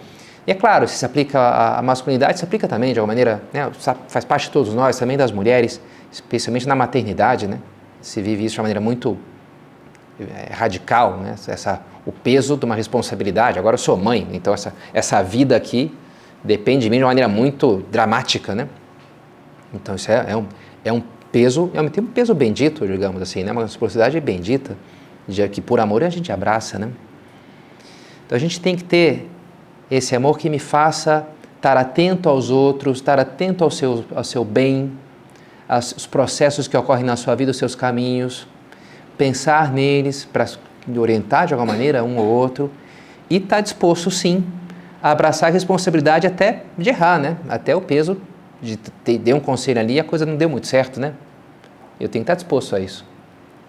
E 0.47 0.51
é 0.51 0.55
claro, 0.55 0.87
se 0.87 0.97
se 0.97 1.05
aplica 1.05 1.77
à 1.79 1.83
masculinidade, 1.83 2.39
se 2.39 2.45
aplica 2.45 2.69
também 2.69 2.93
de 2.93 2.99
alguma 2.99 3.13
maneira, 3.13 3.43
né? 3.53 3.71
faz 4.09 4.25
parte 4.25 4.45
de 4.45 4.51
todos 4.51 4.73
nós, 4.75 4.99
também 4.99 5.17
das 5.17 5.33
mulheres, 5.33 5.81
especialmente 6.13 6.67
na 6.69 6.77
maternidade, 6.77 7.47
né? 7.47 7.59
se 8.01 8.23
vive 8.23 8.45
isso 8.45 8.55
de 8.55 8.61
uma 8.61 8.65
maneira 8.65 8.81
muito 8.81 9.19
é, 10.21 10.53
radical, 10.53 11.17
né? 11.17 11.35
essa 11.49 11.81
o 12.05 12.13
peso 12.13 12.57
de 12.57 12.65
uma 12.65 12.75
responsabilidade. 12.75 13.59
Agora 13.59 13.75
eu 13.75 13.79
sou 13.79 13.97
mãe, 13.97 14.27
então 14.33 14.55
essa, 14.55 14.73
essa 14.93 15.23
vida 15.23 15.57
aqui 15.57 15.95
depende 16.43 16.85
de 16.85 16.91
mim 16.91 16.97
de 16.97 17.03
uma 17.03 17.11
maneira 17.11 17.29
muito 17.29 17.85
dramática, 17.91 18.55
né? 18.55 18.69
Então 19.73 19.95
isso 19.95 20.11
é, 20.11 20.27
é 20.29 20.37
um, 20.37 20.47
é 20.85 20.93
um 20.93 21.03
peso, 21.31 21.71
é 21.75 21.81
um, 21.81 21.89
tem 21.89 22.03
um 22.03 22.07
peso 22.07 22.35
bendito, 22.35 22.87
digamos 22.87 23.23
assim, 23.23 23.45
né? 23.45 23.53
Uma 23.53 23.63
responsabilidade 23.63 24.21
bendita, 24.21 24.77
de 25.27 25.47
que 25.49 25.61
por 25.61 25.81
amor 25.81 26.03
a 26.03 26.09
gente 26.09 26.33
abraça, 26.33 26.79
né? 26.79 26.91
Então 28.27 28.37
a 28.37 28.41
gente 28.41 28.61
tem 28.61 28.77
que 28.77 28.85
ter 28.85 29.29
esse 29.91 30.15
amor 30.15 30.39
que 30.39 30.49
me 30.49 30.59
faça 30.59 31.27
estar 31.57 31.77
atento 31.77 32.29
aos 32.29 32.49
outros, 32.49 32.99
estar 32.99 33.19
atento 33.19 33.65
ao 33.65 33.71
seu, 33.71 34.05
ao 34.15 34.25
seu 34.25 34.45
bem, 34.45 34.93
aos 35.69 36.07
processos 36.07 36.67
que 36.67 36.77
ocorrem 36.77 37.05
na 37.05 37.17
sua 37.17 37.35
vida, 37.35 37.51
os 37.51 37.57
seus 37.57 37.75
caminhos, 37.75 38.49
pensar 39.19 39.73
neles 39.73 40.25
para 40.25 40.47
orientar 40.97 41.47
de 41.47 41.53
alguma 41.53 41.73
maneira 41.73 42.03
um 42.03 42.17
ou 42.17 42.27
outro 42.27 42.71
e 43.29 43.37
estar 43.37 43.57
tá 43.57 43.61
disposto 43.61 44.11
sim 44.11 44.45
a 45.03 45.11
abraçar 45.11 45.51
a 45.51 45.53
responsabilidade 45.53 46.27
até 46.27 46.65
de 46.77 46.89
errar, 46.89 47.19
né? 47.19 47.37
Até 47.49 47.77
o 47.77 47.81
peso 47.81 48.17
de 48.63 48.77
ter 48.77 49.19
deu 49.19 49.37
um 49.37 49.41
conselho 49.41 49.81
ali 49.81 49.95
e 49.95 50.01
a 50.01 50.05
coisa 50.05 50.27
não 50.27 50.37
deu 50.37 50.49
muito 50.49 50.67
certo, 50.67 51.01
né? 51.01 51.15
Eu 51.99 52.09
tenho 52.09 52.25
que 52.25 52.31
estar 52.31 52.35
disposto 52.35 52.75
a 52.75 52.81
isso, 52.81 53.05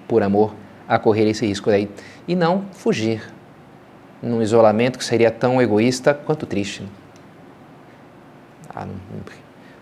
por 0.07 0.23
amor, 0.23 0.53
a 0.87 0.97
correr 0.99 1.29
esse 1.29 1.45
risco 1.45 1.69
aí 1.69 1.89
e 2.27 2.35
não 2.35 2.65
fugir 2.71 3.21
num 4.21 4.41
isolamento 4.41 4.97
que 4.97 5.05
seria 5.05 5.31
tão 5.31 5.61
egoísta 5.61 6.13
quanto 6.13 6.45
triste. 6.45 6.83
Ah, 8.69 8.85
não, 8.85 8.93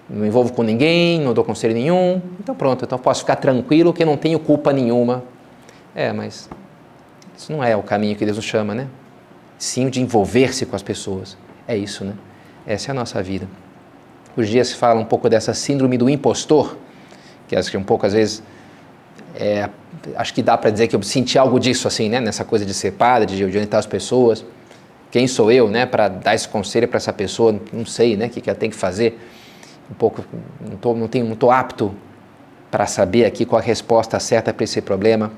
não, 0.10 0.20
me 0.22 0.28
envolvo 0.28 0.54
com 0.54 0.64
ninguém, 0.64 1.20
não 1.20 1.34
dou 1.34 1.44
conselho 1.44 1.74
nenhum, 1.74 2.22
então 2.40 2.56
pronto, 2.56 2.84
então 2.86 2.98
posso 2.98 3.22
ficar 3.22 3.36
tranquilo 3.36 3.94
que 3.94 4.04
não 4.04 4.18
tenho 4.18 4.40
culpa 4.40 4.74
nenhuma. 4.74 5.24
É, 5.94 6.12
mas 6.12 6.50
isso 7.38 7.52
não 7.52 7.64
é 7.64 7.76
o 7.76 7.84
caminho 7.84 8.16
que 8.16 8.26
Deus 8.26 8.38
nos 8.38 8.46
chama, 8.46 8.74
né? 8.74 8.88
Sim, 9.58 9.90
de 9.90 10.02
envolver-se 10.02 10.66
com 10.66 10.76
as 10.76 10.82
pessoas. 10.82 11.38
É 11.68 11.78
isso, 11.78 12.04
né? 12.04 12.14
Essa 12.66 12.90
é 12.90 12.92
a 12.92 12.96
nossa 12.96 13.22
vida. 13.22 13.48
Os 14.36 14.48
dias 14.48 14.70
se 14.70 14.76
fala 14.76 15.00
um 15.00 15.06
pouco 15.06 15.30
dessa 15.30 15.54
síndrome 15.54 15.98
do 15.98 16.10
impostor, 16.10 16.78
que 17.48 17.56
acho 17.56 17.70
que 17.70 17.78
um 17.78 17.84
pouco 17.84 18.06
às 18.06 18.14
vezes 18.14 18.44
é, 19.36 19.70
acho 20.16 20.34
que 20.34 20.42
dá 20.42 20.58
para 20.58 20.70
dizer 20.70 20.88
que 20.88 20.96
eu 20.96 21.02
senti 21.02 21.38
algo 21.38 21.60
disso 21.60 21.88
assim, 21.88 22.10
né? 22.10 22.20
Nessa 22.20 22.44
coisa 22.44 22.66
de 22.66 22.74
ser 22.74 22.92
padre, 22.92 23.36
de 23.36 23.44
orientar 23.44 23.80
as 23.80 23.86
pessoas. 23.86 24.46
Quem 25.12 25.28
sou 25.28 25.52
eu, 25.52 25.70
né? 25.70 25.86
Para 25.86 26.08
dar 26.08 26.36
esse 26.36 26.48
conselho 26.48 26.88
para 26.88 26.98
essa 26.98 27.12
pessoa? 27.12 27.60
Não 27.74 27.86
sei, 27.86 28.16
né? 28.16 28.28
O 28.28 28.30
que, 28.30 28.42
que 28.42 28.50
ela 28.50 28.58
tem 28.58 28.70
que 28.70 28.76
fazer? 28.76 29.20
Um 29.90 29.94
pouco, 29.94 30.24
não 30.62 30.78
tô, 30.78 30.94
não 30.94 31.08
tenho, 31.08 31.26
não 31.26 31.36
tô 31.36 31.50
apto 31.50 31.94
para 32.70 32.86
saber 32.86 33.26
aqui 33.26 33.46
qual 33.46 33.60
a 33.60 33.64
resposta 33.64 34.20
certa 34.20 34.54
para 34.54 34.64
esse 34.64 34.82
problema. 34.82 35.32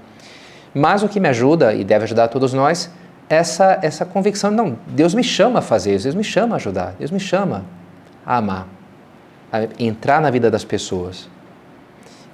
Mas 0.73 1.03
o 1.03 1.09
que 1.09 1.19
me 1.19 1.29
ajuda, 1.29 1.73
e 1.73 1.83
deve 1.83 2.03
ajudar 2.03 2.27
todos 2.27 2.53
nós, 2.53 2.89
essa, 3.29 3.79
essa 3.81 4.05
convicção, 4.05 4.51
não, 4.51 4.77
Deus 4.87 5.13
me 5.13 5.23
chama 5.23 5.59
a 5.59 5.61
fazer 5.61 5.97
Deus 5.99 6.15
me 6.15 6.23
chama 6.23 6.55
a 6.55 6.57
ajudar, 6.57 6.95
Deus 6.99 7.11
me 7.11 7.19
chama 7.19 7.63
a 8.25 8.37
amar, 8.37 8.67
a 9.51 9.67
entrar 9.79 10.21
na 10.21 10.29
vida 10.29 10.49
das 10.49 10.63
pessoas. 10.63 11.29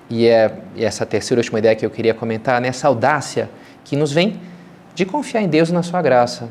E 0.09 0.27
é 0.27 0.53
e 0.75 0.85
essa 0.85 1.05
terceira 1.05 1.39
e 1.39 1.43
última 1.43 1.59
ideia 1.59 1.75
que 1.75 1.85
eu 1.85 1.89
queria 1.89 2.13
comentar, 2.13 2.61
nessa 2.61 2.87
audácia 2.87 3.49
que 3.83 3.95
nos 3.95 4.11
vem 4.11 4.39
de 4.95 5.05
confiar 5.05 5.41
em 5.41 5.47
Deus 5.47 5.71
na 5.71 5.83
sua 5.83 6.01
graça, 6.01 6.49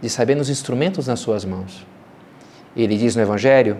de 0.00 0.08
saber 0.08 0.34
nos 0.34 0.50
instrumentos 0.50 1.06
nas 1.06 1.20
suas 1.20 1.44
mãos. 1.44 1.86
Ele 2.76 2.96
diz 2.96 3.16
no 3.16 3.22
Evangelho: 3.22 3.78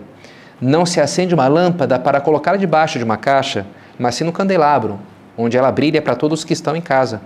não 0.61 0.85
se 0.85 0.99
acende 0.99 1.33
uma 1.33 1.47
lâmpada 1.47 1.97
para 1.97 2.19
colocá-la 2.19 2.57
debaixo 2.57 2.97
de 2.97 3.03
uma 3.03 3.17
caixa, 3.17 3.65
mas 3.97 4.15
sim 4.15 4.23
no 4.23 4.31
candelabro, 4.31 4.99
onde 5.37 5.57
ela 5.57 5.71
brilha 5.71 6.01
para 6.01 6.15
todos 6.15 6.43
que 6.43 6.53
estão 6.53 6.75
em 6.75 6.81
casa. 6.81 7.21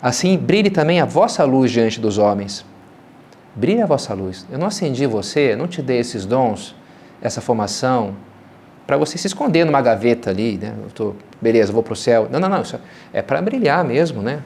Assim, 0.00 0.38
brilhe 0.38 0.70
também 0.70 1.00
a 1.00 1.04
vossa 1.04 1.44
luz 1.44 1.70
diante 1.70 2.00
dos 2.00 2.18
homens. 2.18 2.64
Brilhe 3.54 3.82
a 3.82 3.86
vossa 3.86 4.14
luz. 4.14 4.46
Eu 4.50 4.58
não 4.58 4.68
acendi 4.68 5.04
você, 5.06 5.56
não 5.56 5.66
te 5.66 5.82
dei 5.82 5.98
esses 5.98 6.24
dons, 6.24 6.74
essa 7.20 7.40
formação, 7.40 8.14
para 8.86 8.96
você 8.96 9.18
se 9.18 9.26
esconder 9.26 9.64
numa 9.64 9.82
gaveta 9.82 10.30
ali, 10.30 10.56
né? 10.56 10.74
Eu 10.82 10.90
tô, 10.90 11.14
beleza, 11.40 11.72
vou 11.72 11.82
para 11.82 11.92
o 11.92 11.96
céu. 11.96 12.26
Não, 12.30 12.40
não, 12.40 12.48
não, 12.48 12.62
isso 12.62 12.80
é 13.12 13.20
para 13.20 13.42
brilhar 13.42 13.84
mesmo, 13.84 14.22
né? 14.22 14.42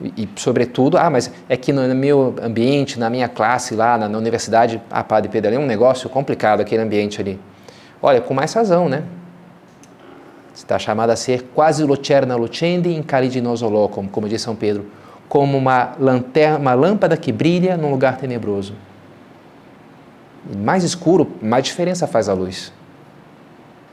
E, 0.00 0.22
e, 0.22 0.28
sobretudo, 0.36 0.96
ah, 0.96 1.10
mas 1.10 1.30
é 1.48 1.56
que 1.56 1.72
no, 1.72 1.86
no, 1.88 1.94
meu 1.94 2.36
ambiente, 2.40 2.98
na 2.98 3.10
minha 3.10 3.28
classe 3.28 3.74
lá, 3.74 3.98
na, 3.98 4.08
na 4.08 4.16
universidade, 4.16 4.80
ah, 4.90 5.02
Padre 5.02 5.28
Pedro, 5.28 5.52
é 5.52 5.58
um 5.58 5.66
negócio 5.66 6.08
complicado 6.08 6.60
aquele 6.60 6.82
ambiente 6.82 7.20
ali. 7.20 7.40
Olha, 8.00 8.20
com 8.20 8.32
mais 8.32 8.52
razão, 8.52 8.88
né? 8.88 9.02
Está 10.54 10.78
chamada 10.78 11.12
a 11.12 11.16
ser 11.16 11.42
quase 11.54 11.82
lucerna 11.82 12.36
lucendi 12.36 12.94
in 12.94 13.02
como 14.12 14.28
diz 14.28 14.42
São 14.42 14.54
Pedro, 14.54 14.86
como 15.28 15.58
uma 15.58 15.94
lanterna, 15.98 16.58
uma 16.58 16.74
lâmpada 16.74 17.16
que 17.16 17.32
brilha 17.32 17.76
num 17.76 17.90
lugar 17.90 18.16
tenebroso. 18.16 18.74
Mais 20.56 20.84
escuro, 20.84 21.30
mais 21.42 21.64
diferença 21.64 22.06
faz 22.06 22.28
a 22.28 22.32
luz. 22.32 22.72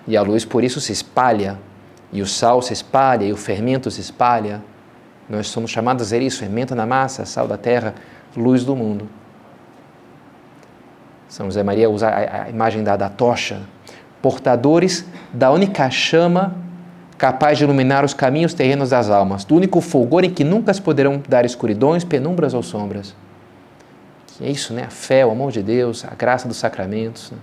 E 0.08 0.16
a 0.16 0.22
luz 0.22 0.46
por 0.46 0.64
isso 0.64 0.80
se 0.80 0.92
espalha, 0.92 1.58
e 2.12 2.22
o 2.22 2.26
sal 2.26 2.62
se 2.62 2.72
espalha, 2.72 3.26
e 3.26 3.34
o 3.34 3.38
fermento 3.38 3.92
se 3.92 4.00
espalha. 4.00 4.62
Nós 5.30 5.48
somos 5.48 5.72
chamados 5.72 6.06
a 6.06 6.10
ser 6.10 6.22
isso, 6.22 6.40
fermento 6.40 6.76
na 6.76 6.86
massa, 6.86 7.26
sal 7.26 7.48
da 7.48 7.58
terra, 7.58 7.96
luz 8.38 8.64
do 8.64 8.76
mundo. 8.76 9.10
São 11.28 11.48
José 11.48 11.64
Maria 11.64 11.90
usa 11.90 12.08
a 12.10 12.50
imagem 12.50 12.84
da, 12.84 12.96
da 12.96 13.10
tocha, 13.10 13.62
portadores 14.22 15.06
da 15.34 15.52
única 15.52 15.90
chama 15.90 16.56
capaz 17.18 17.58
de 17.58 17.64
iluminar 17.64 18.04
os 18.06 18.14
caminhos 18.14 18.54
terrenos 18.54 18.90
das 18.90 19.10
almas, 19.10 19.44
do 19.44 19.56
único 19.56 19.82
fulgor 19.82 20.24
em 20.24 20.30
que 20.30 20.44
nunca 20.44 20.74
se 20.74 20.82
poderão 20.82 21.22
dar 21.28 21.46
escuridões, 21.46 22.04
penumbras 22.04 22.54
ou 22.54 22.62
sombras. 22.62 23.16
É 24.42 24.50
isso, 24.50 24.74
né? 24.74 24.84
A 24.84 24.90
fé, 24.90 25.26
o 25.26 25.32
amor 25.32 25.52
de 25.52 25.64
Deus, 25.64 26.04
a 26.06 26.14
graça 26.16 26.48
dos 26.48 26.58
sacramentos. 26.58 27.32
Né? 27.32 27.38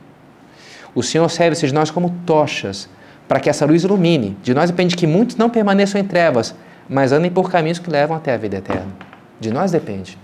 O 0.94 1.02
Senhor 1.02 1.28
serve-se 1.30 1.66
de 1.66 1.72
nós 1.72 1.90
como 1.90 2.10
tochas 2.26 2.88
para 3.26 3.40
que 3.40 3.48
essa 3.48 3.64
luz 3.64 3.82
ilumine. 3.82 4.36
De 4.42 4.52
nós 4.52 4.70
depende 4.70 4.96
que 4.96 5.06
muitos 5.06 5.36
não 5.36 5.48
permaneçam 5.48 6.00
em 6.00 6.04
trevas, 6.04 6.54
mas 6.88 7.12
andem 7.12 7.30
por 7.30 7.50
caminhos 7.50 7.78
que 7.78 7.90
levam 7.90 8.16
até 8.16 8.34
a 8.34 8.36
vida 8.36 8.56
eterna. 8.56 8.92
De 9.40 9.50
nós 9.50 9.70
depende. 9.70 10.18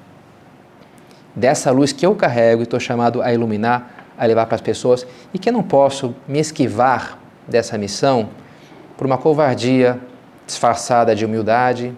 Dessa 1.34 1.70
luz 1.70 1.92
que 1.92 2.04
eu 2.04 2.14
carrego 2.14 2.62
e 2.62 2.64
estou 2.64 2.78
chamado 2.78 3.22
a 3.22 3.32
iluminar 3.32 3.98
a 4.18 4.26
levar 4.26 4.46
para 4.46 4.56
as 4.56 4.60
pessoas 4.60 5.06
e 5.32 5.38
que 5.38 5.48
eu 5.48 5.52
não 5.52 5.62
posso 5.62 6.14
me 6.26 6.40
esquivar 6.40 7.16
dessa 7.46 7.78
missão 7.78 8.30
por 8.96 9.06
uma 9.06 9.16
covardia 9.16 9.98
disfarçada 10.44 11.14
de 11.14 11.24
humildade 11.24 11.94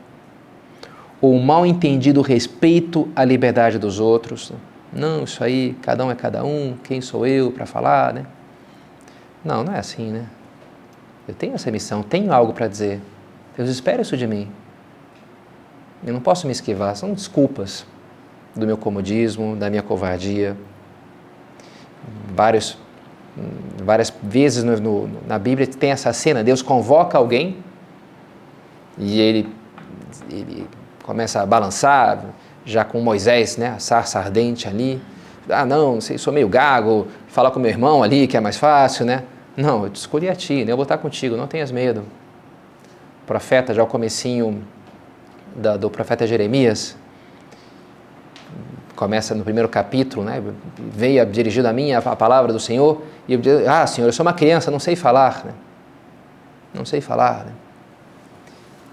ou 1.21 1.39
mal 1.39 1.67
entendido 1.67 2.23
respeito 2.23 3.09
à 3.15 3.25
liberdade 3.25 3.79
dos 3.79 4.01
outros. 4.01 4.53
Não, 4.93 5.25
isso 5.25 5.43
aí, 5.45 5.77
cada 5.83 6.05
um 6.05 6.11
é 6.11 6.15
cada 6.15 6.45
um, 6.45 6.77
quem 6.83 7.01
sou 7.01 7.27
eu 7.27 7.53
para 7.53 7.67
falar, 7.67 8.13
né? 8.13 8.27
Não, 9.45 9.63
não 9.63 9.75
é 9.75 9.79
assim, 9.79 10.11
né? 10.11 10.27
Eu 11.29 11.35
tenho 11.35 11.55
essa 11.55 11.71
missão, 11.71 12.03
tenho 12.03 12.33
algo 12.33 12.53
para 12.53 12.67
dizer. 12.67 13.01
Deus 13.57 13.69
espera 13.69 14.03
isso 14.03 14.17
de 14.17 14.27
mim. 14.27 14.49
Eu 16.05 16.13
não 16.13 16.21
posso 16.21 16.47
me 16.47 16.53
esquivar, 16.53 16.97
são 16.97 17.13
desculpas 17.13 17.87
do 18.57 18.67
meu 18.67 18.77
comodismo, 18.77 19.55
da 19.55 19.71
minha 19.71 19.83
covardia 19.83 20.57
vários 22.35 22.79
Várias 23.83 24.13
vezes 24.23 24.65
no, 24.65 24.77
no, 24.79 25.11
na 25.27 25.39
Bíblia 25.39 25.67
tem 25.67 25.91
essa 25.91 26.13
cena: 26.13 26.43
Deus 26.43 26.63
convoca 26.63 27.17
alguém 27.17 27.57
e 28.99 29.21
ele, 29.21 29.49
ele 30.29 30.67
começa 31.11 31.43
a 31.43 31.47
balançar, 31.47 32.25
já 32.65 32.85
com 32.85 33.01
Moisés, 33.01 33.57
né, 33.57 33.71
a 33.71 33.81
sarça 33.81 34.17
ardente 34.17 34.69
ali. 34.69 35.03
Ah, 35.49 35.67
não, 35.67 36.01
sou 36.01 36.33
meio 36.33 36.49
gago, 36.49 37.09
falar 37.27 37.51
com 37.51 37.59
meu 37.59 37.69
irmão 37.69 38.01
ali 38.01 38.29
que 38.29 38.37
é 38.37 38.41
mais 38.41 38.57
fácil, 38.57 39.05
né? 39.05 39.25
Não, 39.57 39.83
eu 39.83 39.91
te 39.91 39.97
escolhi 39.97 40.29
a 40.29 40.37
ti, 40.37 40.65
né? 40.65 40.71
eu 40.71 40.77
vou 40.77 40.85
estar 40.85 40.99
contigo, 40.99 41.37
não 41.37 41.49
tenhas 41.49 41.73
medo. 41.73 42.03
O 43.25 43.27
profeta, 43.27 43.75
já 43.75 43.83
o 43.83 43.89
comecinho 43.89 44.63
da, 45.57 45.77
do 45.77 45.91
profeta 45.91 46.25
Jeremias, 46.29 46.97
começa 48.95 49.35
no 49.35 49.43
primeiro 49.43 49.69
capítulo, 49.69 50.25
né? 50.25 50.41
Veio 50.79 51.27
dirigido 51.27 51.67
a 51.67 51.73
mim 51.73 51.91
a, 51.91 51.99
a 51.99 52.15
palavra 52.15 52.53
do 52.53 52.61
Senhor 52.61 53.03
e 53.27 53.33
eu 53.33 53.41
digo, 53.41 53.69
ah, 53.69 53.85
Senhor, 53.85 54.07
eu 54.07 54.13
sou 54.13 54.25
uma 54.25 54.33
criança, 54.33 54.71
não 54.71 54.79
sei 54.79 54.95
falar, 54.95 55.45
né? 55.45 55.55
Não 56.73 56.85
sei 56.85 57.01
falar, 57.01 57.47
né? 57.47 57.53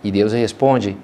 E 0.03 0.11
Deus 0.11 0.33
responde: 0.33 0.97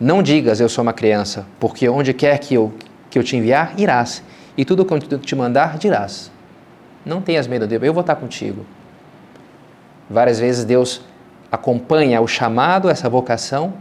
Não 0.00 0.22
digas 0.22 0.60
eu 0.60 0.68
sou 0.68 0.82
uma 0.82 0.92
criança, 0.92 1.46
porque 1.58 1.88
onde 1.88 2.14
quer 2.14 2.38
que 2.38 2.54
eu 2.54 2.72
que 3.10 3.18
eu 3.18 3.24
te 3.24 3.36
enviar, 3.36 3.78
irás, 3.78 4.22
e 4.56 4.64
tudo 4.64 4.84
quanto 4.84 5.18
te 5.18 5.34
mandar, 5.34 5.78
dirás. 5.78 6.30
Não 7.04 7.22
tenhas 7.22 7.46
medo, 7.46 7.66
Deus, 7.66 7.82
eu 7.82 7.94
vou 7.94 8.02
estar 8.02 8.16
contigo. 8.16 8.66
Várias 10.10 10.38
vezes 10.38 10.64
Deus 10.64 11.00
acompanha 11.50 12.20
o 12.20 12.28
chamado, 12.28 12.90
essa 12.90 13.08
vocação, 13.08 13.74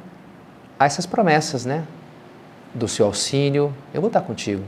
a 0.79 0.85
essas 0.85 1.05
promessas, 1.05 1.65
né? 1.65 1.83
Do 2.73 2.87
seu 2.87 3.05
auxílio, 3.05 3.73
eu 3.93 4.01
vou 4.01 4.07
estar 4.07 4.21
contigo. 4.21 4.63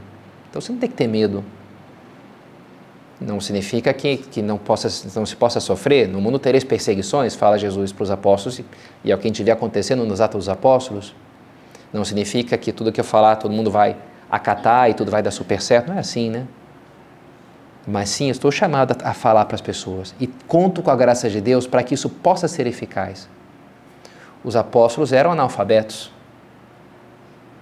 Então 0.49 0.61
você 0.61 0.71
não 0.71 0.79
tem 0.79 0.89
que 0.89 0.95
ter 0.95 1.07
medo. 1.07 1.43
Não 3.21 3.39
significa 3.39 3.93
que, 3.93 4.17
que 4.17 4.41
não, 4.41 4.57
possa, 4.57 4.87
não 5.15 5.25
se 5.25 5.35
possa 5.35 5.59
sofrer. 5.59 6.07
No 6.07 6.21
mundo 6.21 6.39
tereis 6.39 6.63
perseguições, 6.63 7.35
fala 7.35 7.57
Jesus 7.57 7.91
para 7.91 8.03
os 8.03 8.11
apóstolos, 8.11 8.61
e 9.03 9.11
é 9.11 9.15
o 9.15 9.17
que 9.17 9.27
a 9.27 9.29
gente 9.29 9.43
vê 9.43 9.51
acontecendo 9.51 10.05
nos 10.05 10.21
Atos 10.21 10.45
dos 10.45 10.49
Apóstolos. 10.49 11.13
Não 11.91 12.05
significa 12.05 12.57
que 12.57 12.71
tudo 12.71 12.91
que 12.91 12.99
eu 12.99 13.03
falar 13.03 13.37
todo 13.37 13.51
mundo 13.51 13.71
vai 13.71 13.95
acatar 14.29 14.89
e 14.89 14.93
tudo 14.93 15.09
vai 15.09 15.23
dar 15.23 15.31
super 15.31 15.61
certo. 15.61 15.87
Não 15.87 15.95
é 15.95 15.99
assim, 15.99 16.29
né? 16.29 16.45
Mas 17.87 18.09
sim, 18.09 18.29
estou 18.29 18.51
chamado 18.51 18.95
a 19.03 19.13
falar 19.13 19.45
para 19.45 19.55
as 19.55 19.61
pessoas 19.61 20.13
e 20.19 20.27
conto 20.27 20.83
com 20.83 20.91
a 20.91 20.95
graça 20.95 21.29
de 21.29 21.41
Deus 21.41 21.65
para 21.65 21.81
que 21.81 21.95
isso 21.95 22.09
possa 22.09 22.47
ser 22.47 22.67
eficaz. 22.67 23.27
Os 24.43 24.55
apóstolos 24.55 25.11
eram 25.11 25.31
analfabetos. 25.31 26.11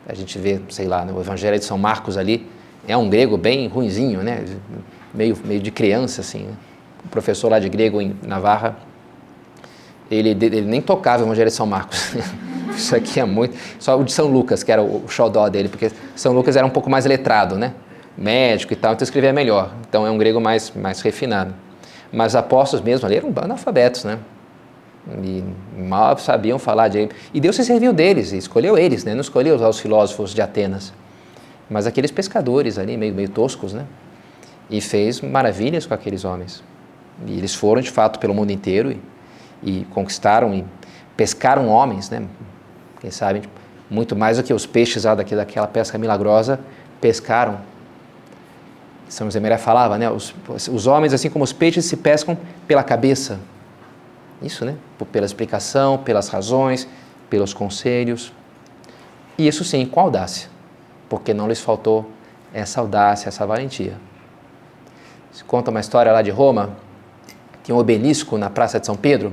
A 0.05 0.13
gente 0.13 0.37
vê, 0.37 0.59
sei 0.69 0.87
lá, 0.87 1.05
no 1.05 1.19
Evangelho 1.19 1.57
de 1.57 1.65
São 1.65 1.77
Marcos 1.77 2.17
ali, 2.17 2.49
é 2.87 2.95
um 2.95 3.09
grego 3.09 3.37
bem 3.37 3.67
ruinzinho, 3.67 4.21
né? 4.21 4.45
Meio, 5.13 5.37
meio 5.45 5.59
de 5.59 5.71
criança, 5.71 6.21
assim. 6.21 6.43
Né? 6.43 6.53
O 7.05 7.09
professor 7.09 7.49
lá 7.49 7.59
de 7.59 7.69
grego 7.69 8.01
em 8.01 8.15
Navarra, 8.23 8.77
ele, 10.09 10.29
ele 10.29 10.61
nem 10.61 10.81
tocava 10.81 11.23
o 11.23 11.25
Evangelho 11.25 11.49
de 11.49 11.55
São 11.55 11.65
Marcos. 11.65 12.15
Isso 12.75 12.95
aqui 12.95 13.19
é 13.19 13.25
muito. 13.25 13.55
Só 13.79 13.99
o 13.99 14.03
de 14.03 14.11
São 14.11 14.27
Lucas, 14.27 14.63
que 14.63 14.71
era 14.71 14.81
o 14.81 15.07
xodó 15.07 15.47
dele, 15.49 15.69
porque 15.69 15.91
São 16.15 16.33
Lucas 16.33 16.55
era 16.55 16.65
um 16.65 16.69
pouco 16.69 16.89
mais 16.89 17.05
letrado, 17.05 17.55
né? 17.57 17.73
médico 18.17 18.73
e 18.73 18.75
tal, 18.75 18.93
então 18.93 19.03
escrevia 19.03 19.31
melhor. 19.31 19.71
Então 19.87 20.05
é 20.05 20.09
um 20.09 20.17
grego 20.17 20.41
mais, 20.41 20.71
mais 20.71 21.01
refinado. 21.01 21.53
Mas 22.11 22.31
os 22.31 22.35
apóstolos 22.35 22.83
mesmo 22.83 23.05
ali 23.05 23.17
eram 23.17 23.31
analfabetos, 23.35 24.03
né? 24.03 24.17
E 25.23 25.43
mal 25.77 26.17
sabiam 26.17 26.57
falar 26.57 26.87
de. 26.87 27.07
E 27.33 27.39
Deus 27.39 27.55
se 27.55 27.63
serviu 27.63 27.93
deles, 27.93 28.31
e 28.31 28.37
escolheu 28.37 28.77
eles, 28.77 29.05
né? 29.05 29.13
Não 29.13 29.21
escolheu 29.21 29.55
os 29.55 29.79
filósofos 29.79 30.33
de 30.33 30.41
Atenas, 30.41 30.91
mas 31.69 31.85
aqueles 31.85 32.11
pescadores 32.11 32.77
ali, 32.77 32.97
meio, 32.97 33.13
meio 33.13 33.29
toscos, 33.29 33.73
né? 33.73 33.85
E 34.69 34.81
fez 34.81 35.21
maravilhas 35.21 35.85
com 35.85 35.93
aqueles 35.93 36.25
homens. 36.25 36.63
E 37.25 37.37
eles 37.37 37.55
foram, 37.55 37.81
de 37.81 37.89
fato, 37.89 38.19
pelo 38.19 38.33
mundo 38.33 38.51
inteiro 38.51 38.91
e, 38.91 38.99
e 39.63 39.85
conquistaram 39.85 40.53
e 40.53 40.65
pescaram 41.15 41.67
homens, 41.67 42.09
né? 42.09 42.23
Quem 42.99 43.11
sabe, 43.11 43.43
muito 43.89 44.15
mais 44.15 44.37
do 44.37 44.43
que 44.43 44.53
os 44.53 44.65
peixes 44.65 45.03
lá 45.03 45.15
daquela 45.15 45.67
pesca 45.67 45.97
milagrosa, 45.97 46.59
pescaram 46.99 47.59
são 49.09 49.27
José 49.27 49.39
Maria 49.39 49.57
falava, 49.57 49.97
né? 49.97 50.09
Os, 50.09 50.33
os 50.67 50.85
homens, 50.85 51.13
assim 51.13 51.29
como 51.29 51.43
os 51.43 51.53
peixes, 51.53 51.85
se 51.85 51.95
pescam 51.97 52.37
pela 52.67 52.83
cabeça. 52.83 53.39
Isso, 54.41 54.65
né? 54.65 54.75
Pela 55.11 55.25
explicação, 55.25 55.97
pelas 55.97 56.27
razões, 56.27 56.87
pelos 57.29 57.53
conselhos. 57.53 58.33
E 59.37 59.47
isso 59.47 59.63
sim, 59.63 59.85
com 59.85 59.99
audácia, 59.99 60.49
porque 61.07 61.33
não 61.33 61.47
lhes 61.47 61.61
faltou 61.61 62.09
essa 62.53 62.81
audácia, 62.81 63.29
essa 63.29 63.45
valentia. 63.45 63.95
Se 65.31 65.43
conta 65.43 65.71
uma 65.71 65.79
história 65.79 66.11
lá 66.11 66.21
de 66.21 66.31
Roma, 66.31 66.71
tinha 67.63 67.75
um 67.75 67.79
obelisco 67.79 68.37
na 68.37 68.49
Praça 68.49 68.79
de 68.79 68.85
São 68.85 68.95
Pedro. 68.95 69.31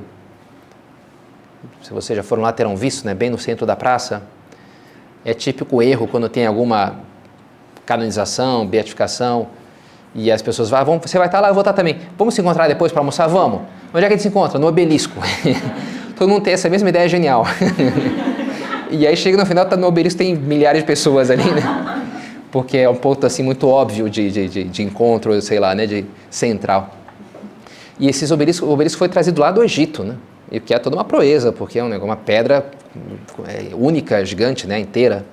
Se 1.82 1.92
vocês 1.92 2.16
já 2.16 2.22
foram 2.22 2.42
lá, 2.42 2.52
terão 2.52 2.76
visto, 2.76 3.04
né? 3.04 3.14
Bem 3.14 3.30
no 3.30 3.38
centro 3.38 3.66
da 3.66 3.76
praça. 3.76 4.22
É 5.24 5.32
típico 5.32 5.82
erro 5.82 6.06
quando 6.06 6.28
tem 6.28 6.46
alguma 6.46 6.96
canonização, 7.86 8.66
beatificação, 8.66 9.48
e 10.14 10.30
as 10.30 10.40
pessoas 10.40 10.70
vão, 10.70 10.98
você 10.98 11.18
vai 11.18 11.26
estar 11.26 11.40
lá, 11.40 11.48
eu 11.48 11.54
vou 11.54 11.62
estar 11.62 11.72
também. 11.72 11.98
Vamos 12.16 12.34
se 12.34 12.40
encontrar 12.40 12.68
depois 12.68 12.92
para 12.92 13.00
almoçar? 13.00 13.26
Vamos. 13.26 13.62
Onde 13.92 14.04
é 14.04 14.08
que 14.08 14.14
a 14.14 14.16
gente 14.16 14.22
se 14.22 14.28
encontra? 14.28 14.58
No 14.58 14.68
obelisco. 14.68 15.20
Todo 16.16 16.28
mundo 16.28 16.42
tem 16.42 16.52
essa 16.52 16.68
mesma 16.68 16.88
ideia 16.88 17.08
genial. 17.08 17.44
e 18.90 19.06
aí 19.06 19.16
chega 19.16 19.36
no 19.36 19.44
final, 19.44 19.66
tá 19.66 19.76
no 19.76 19.88
obelisco, 19.88 20.18
tem 20.18 20.36
milhares 20.36 20.82
de 20.82 20.86
pessoas 20.86 21.30
ali, 21.30 21.50
né? 21.50 22.02
Porque 22.52 22.78
é 22.78 22.88
um 22.88 22.94
ponto 22.94 23.26
assim 23.26 23.42
muito 23.42 23.66
óbvio 23.66 24.08
de, 24.08 24.30
de, 24.30 24.48
de, 24.48 24.64
de 24.64 24.82
encontro, 24.84 25.40
sei 25.42 25.58
lá, 25.58 25.74
né? 25.74 25.86
De 25.86 26.04
central. 26.30 26.94
E 27.98 28.08
esses 28.08 28.30
obeliscos, 28.30 28.68
o 28.68 28.72
obelisco 28.72 28.98
foi 28.98 29.08
trazido 29.08 29.40
lá 29.40 29.50
do 29.50 29.64
Egito, 29.64 30.04
né? 30.04 30.14
E 30.50 30.60
que 30.60 30.74
é 30.74 30.78
toda 30.78 30.96
uma 30.96 31.04
proeza, 31.04 31.52
porque 31.52 31.78
é 31.78 31.82
uma 31.82 32.16
pedra 32.16 32.70
é, 33.46 33.74
única, 33.74 34.24
gigante, 34.24 34.66
né? 34.66 34.78
Inteira. 34.78 35.24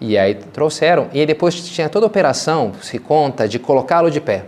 E 0.00 0.18
aí 0.18 0.34
trouxeram, 0.34 1.08
e 1.12 1.24
depois 1.24 1.54
tinha 1.68 1.88
toda 1.88 2.06
a 2.06 2.08
operação, 2.08 2.72
se 2.82 2.98
conta, 2.98 3.48
de 3.48 3.58
colocá-lo 3.58 4.10
de 4.10 4.20
pé. 4.20 4.44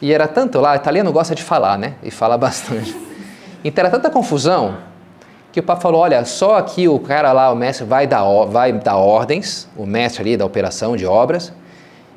E 0.00 0.12
era 0.12 0.26
tanto 0.26 0.60
lá, 0.60 0.74
italiano 0.74 1.12
gosta 1.12 1.34
de 1.34 1.42
falar, 1.42 1.78
né? 1.78 1.94
E 2.02 2.10
fala 2.10 2.36
bastante. 2.38 2.96
Então 3.64 3.82
era 3.82 3.90
tanta 3.90 4.10
confusão 4.10 4.76
que 5.52 5.60
o 5.60 5.62
Papa 5.62 5.80
falou: 5.80 6.00
olha, 6.00 6.24
só 6.24 6.56
aqui 6.56 6.88
o 6.88 6.98
cara 6.98 7.32
lá, 7.32 7.52
o 7.52 7.56
mestre, 7.56 7.86
vai 7.86 8.06
dar, 8.06 8.24
vai 8.46 8.72
dar 8.72 8.96
ordens, 8.96 9.68
o 9.76 9.86
mestre 9.86 10.22
ali 10.22 10.36
da 10.36 10.44
operação 10.44 10.96
de 10.96 11.06
obras, 11.06 11.52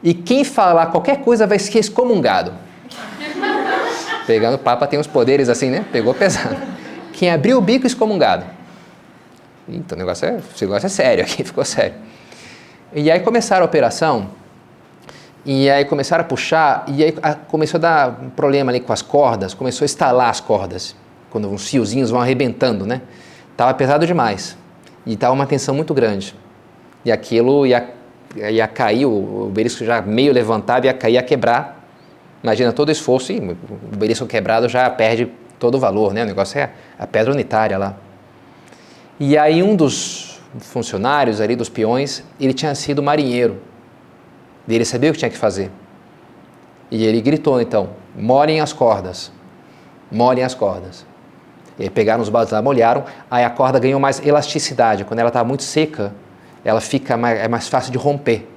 e 0.01 0.13
quem 0.13 0.43
falar 0.43 0.88
qualquer 0.88 1.21
coisa 1.21 1.45
vai 1.45 1.60
ser 1.60 1.80
excomungado. 1.80 2.51
Pegando 4.27 4.55
o 4.55 4.59
Papa 4.59 4.85
tem 4.85 4.99
uns 4.99 5.07
poderes 5.07 5.47
assim, 5.47 5.69
né? 5.69 5.85
Pegou 5.91 6.13
pesado. 6.13 6.57
Quem 7.13 7.31
abriu 7.31 7.57
o 7.57 7.61
bico, 7.61 7.87
excomungado. 7.87 8.45
Então 9.67 9.95
o 9.95 9.99
negócio 9.99 10.27
é, 10.27 10.39
negócio 10.61 10.85
é 10.85 10.89
sério 10.89 11.23
aqui, 11.23 11.43
ficou 11.45 11.63
sério. 11.63 11.95
E 12.93 13.09
aí 13.09 13.21
começaram 13.21 13.63
a 13.63 13.65
operação, 13.65 14.29
e 15.45 15.69
aí 15.69 15.85
começaram 15.85 16.23
a 16.23 16.27
puxar, 16.27 16.85
e 16.87 17.03
aí 17.03 17.15
começou 17.47 17.77
a 17.77 17.81
dar 17.81 18.19
um 18.21 18.29
problema 18.29 18.71
ali 18.71 18.79
com 18.79 18.93
as 18.93 19.01
cordas, 19.01 19.53
começou 19.53 19.83
a 19.83 19.87
estalar 19.87 20.29
as 20.29 20.39
cordas, 20.39 20.95
quando 21.29 21.49
uns 21.49 21.69
fiozinhos 21.69 22.09
vão 22.09 22.21
arrebentando, 22.21 22.85
né? 22.85 23.01
Tava 23.55 23.73
pesado 23.73 24.05
demais, 24.05 24.57
e 25.05 25.15
tava 25.15 25.33
uma 25.33 25.45
tensão 25.45 25.73
muito 25.73 25.93
grande. 25.93 26.35
E 27.03 27.11
aquilo 27.11 27.65
ia, 27.65 27.89
ia 28.35 28.67
cair, 28.67 29.05
o 29.05 29.49
belisco 29.53 29.85
já 29.85 30.01
meio 30.01 30.33
levantado, 30.33 30.85
ia 30.85 30.93
cair, 30.93 31.13
ia 31.13 31.23
quebrar. 31.23 31.76
Imagina 32.43 32.71
todo 32.71 32.91
esforço, 32.91 33.32
e 33.32 33.39
o 33.39 33.97
belisco 33.97 34.26
quebrado 34.26 34.69
já 34.69 34.89
perde 34.89 35.32
todo 35.60 35.76
o 35.76 35.80
valor, 35.80 36.13
né? 36.13 36.23
O 36.23 36.26
negócio 36.26 36.60
é 36.60 36.71
a 36.97 37.08
pedra 37.08 37.34
unitária 37.34 37.78
lá. 37.78 37.95
E 39.19 39.38
aí 39.38 39.63
um 39.63 39.76
dos 39.76 40.39
funcionários 40.60 41.41
ali, 41.41 41.56
dos 41.56 41.69
peões, 41.69 42.23
ele 42.39 42.54
tinha 42.54 42.73
sido 42.76 43.02
marinheiro. 43.02 43.62
E 44.67 44.76
ele 44.76 44.86
sabia 44.86 45.10
o 45.10 45.13
que 45.13 45.19
tinha 45.19 45.32
que 45.32 45.38
fazer. 45.38 45.71
E 46.91 47.06
ele 47.06 47.21
gritou 47.21 47.60
então, 47.60 47.89
molhem 48.15 48.62
as 48.62 48.71
cordas, 48.71 49.32
molhem 50.12 50.43
as 50.43 50.54
cordas. 50.54 51.06
E 51.80 51.89
pegaram 51.89 52.21
os 52.21 52.30
baldes 52.30 52.52
lá, 52.52 52.62
molharam, 52.62 53.04
aí 53.30 53.43
a 53.43 53.50
corda 53.50 53.80
ganhou 53.80 54.00
mais 54.00 54.26
elasticidade. 54.26 55.04
Quando 55.04 55.19
ela 55.19 55.30
está 55.30 55.43
muito 55.43 55.63
seca, 55.63 56.13
ela 56.63 56.82
fica 56.82 57.15
mais, 57.15 57.39
é 57.39 57.47
mais 57.47 57.67
fácil 57.67 57.91
de 57.91 57.97
romper. 57.97 58.47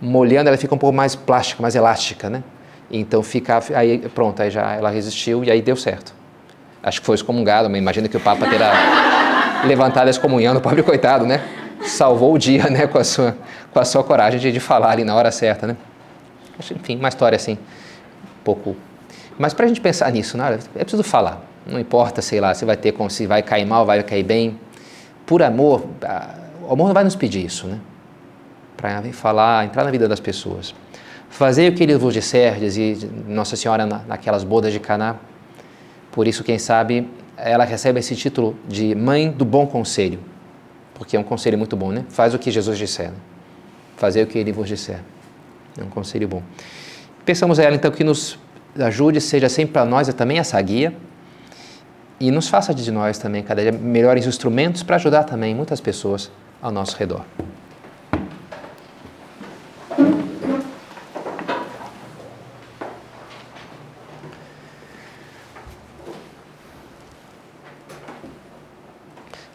Molhando, 0.00 0.48
ela 0.48 0.58
fica 0.58 0.74
um 0.74 0.78
pouco 0.78 0.94
mais 0.94 1.14
plástica, 1.14 1.62
mais 1.62 1.74
elástica, 1.74 2.28
né? 2.30 2.42
Então 2.90 3.22
fica, 3.22 3.62
aí 3.74 3.98
pronto, 4.14 4.40
aí 4.42 4.50
já 4.50 4.74
ela 4.74 4.90
resistiu 4.90 5.42
e 5.44 5.50
aí 5.50 5.62
deu 5.62 5.76
certo. 5.76 6.14
Acho 6.82 7.00
que 7.00 7.06
foi 7.06 7.14
excomungado, 7.14 7.68
mas 7.70 7.78
imagina 7.78 8.08
que 8.08 8.16
o 8.16 8.20
Papa 8.20 8.46
terá 8.46 8.72
levantado 9.64 10.08
excomunhando, 10.08 10.60
pobre 10.60 10.82
coitado, 10.82 11.26
né? 11.26 11.42
Salvou 11.82 12.34
o 12.34 12.38
dia, 12.38 12.68
né? 12.68 12.86
Com 12.86 12.98
a 12.98 13.04
sua, 13.04 13.36
com 13.72 13.80
a 13.80 13.84
sua 13.84 14.04
coragem 14.04 14.38
de, 14.38 14.52
de 14.52 14.60
falar 14.60 14.90
ali 14.90 15.04
na 15.04 15.14
hora 15.14 15.30
certa, 15.30 15.66
né? 15.66 15.76
Enfim, 16.58 16.96
uma 16.96 17.08
história 17.08 17.36
assim, 17.36 17.54
um 17.54 18.44
pouco... 18.44 18.76
Mas 19.38 19.52
para 19.52 19.64
a 19.64 19.68
gente 19.68 19.80
pensar 19.80 20.12
nisso, 20.12 20.36
né? 20.36 20.58
é 20.76 20.80
preciso 20.80 21.02
falar. 21.02 21.42
Não 21.66 21.80
importa, 21.80 22.22
sei 22.22 22.40
lá, 22.40 22.54
se 22.54 22.64
vai 22.64 22.76
ter, 22.76 22.94
se 23.08 23.26
vai 23.26 23.42
cair 23.42 23.64
mal, 23.64 23.84
vai 23.84 24.02
cair 24.02 24.22
bem. 24.22 24.60
Por 25.26 25.42
amor, 25.42 25.84
o 26.68 26.72
amor 26.72 26.86
não 26.86 26.94
vai 26.94 27.02
nos 27.02 27.16
pedir 27.16 27.44
isso, 27.44 27.66
né? 27.66 27.80
Para 28.76 29.02
falar, 29.12 29.64
entrar 29.64 29.82
na 29.82 29.90
vida 29.90 30.06
das 30.06 30.20
pessoas. 30.20 30.74
Fazei 31.30 31.68
o 31.68 31.74
que 31.74 31.82
ele 31.82 31.96
vos 31.96 32.14
disser, 32.14 32.58
dizia 32.58 32.96
Nossa 33.26 33.56
Senhora 33.56 33.86
naquelas 33.86 34.44
bodas 34.44 34.72
de 34.72 34.78
Caná. 34.78 35.16
Por 36.12 36.28
isso, 36.28 36.44
quem 36.44 36.58
sabe, 36.58 37.08
ela 37.36 37.64
recebe 37.64 37.98
esse 37.98 38.14
título 38.14 38.56
de 38.68 38.94
mãe 38.94 39.30
do 39.30 39.44
bom 39.44 39.66
conselho, 39.66 40.20
porque 40.94 41.16
é 41.16 41.20
um 41.20 41.24
conselho 41.24 41.58
muito 41.58 41.76
bom, 41.76 41.90
né? 41.90 42.04
Faz 42.08 42.34
o 42.34 42.38
que 42.38 42.50
Jesus 42.50 42.78
disser. 42.78 43.10
Né? 43.10 43.16
Fazer 43.96 44.22
o 44.22 44.26
que 44.26 44.38
ele 44.38 44.52
vos 44.52 44.68
disser. 44.68 45.00
É 45.78 45.82
um 45.82 45.88
conselho 45.88 46.28
bom. 46.28 46.42
Pensamos 47.24 47.58
a 47.58 47.64
ela 47.64 47.74
então 47.74 47.90
que 47.90 48.04
nos 48.04 48.38
ajude, 48.78 49.20
seja 49.20 49.48
sempre 49.48 49.72
para 49.72 49.84
nós 49.84 50.12
também 50.14 50.38
essa 50.38 50.60
guia 50.60 50.94
e 52.20 52.30
nos 52.30 52.48
faça 52.48 52.72
de 52.72 52.90
nós 52.90 53.18
também 53.18 53.42
cada 53.42 53.62
dia 53.62 53.72
melhores 53.72 54.26
instrumentos 54.26 54.82
para 54.82 54.96
ajudar 54.96 55.24
também 55.24 55.54
muitas 55.54 55.80
pessoas 55.80 56.30
ao 56.62 56.70
nosso 56.70 56.96
redor. 56.96 57.24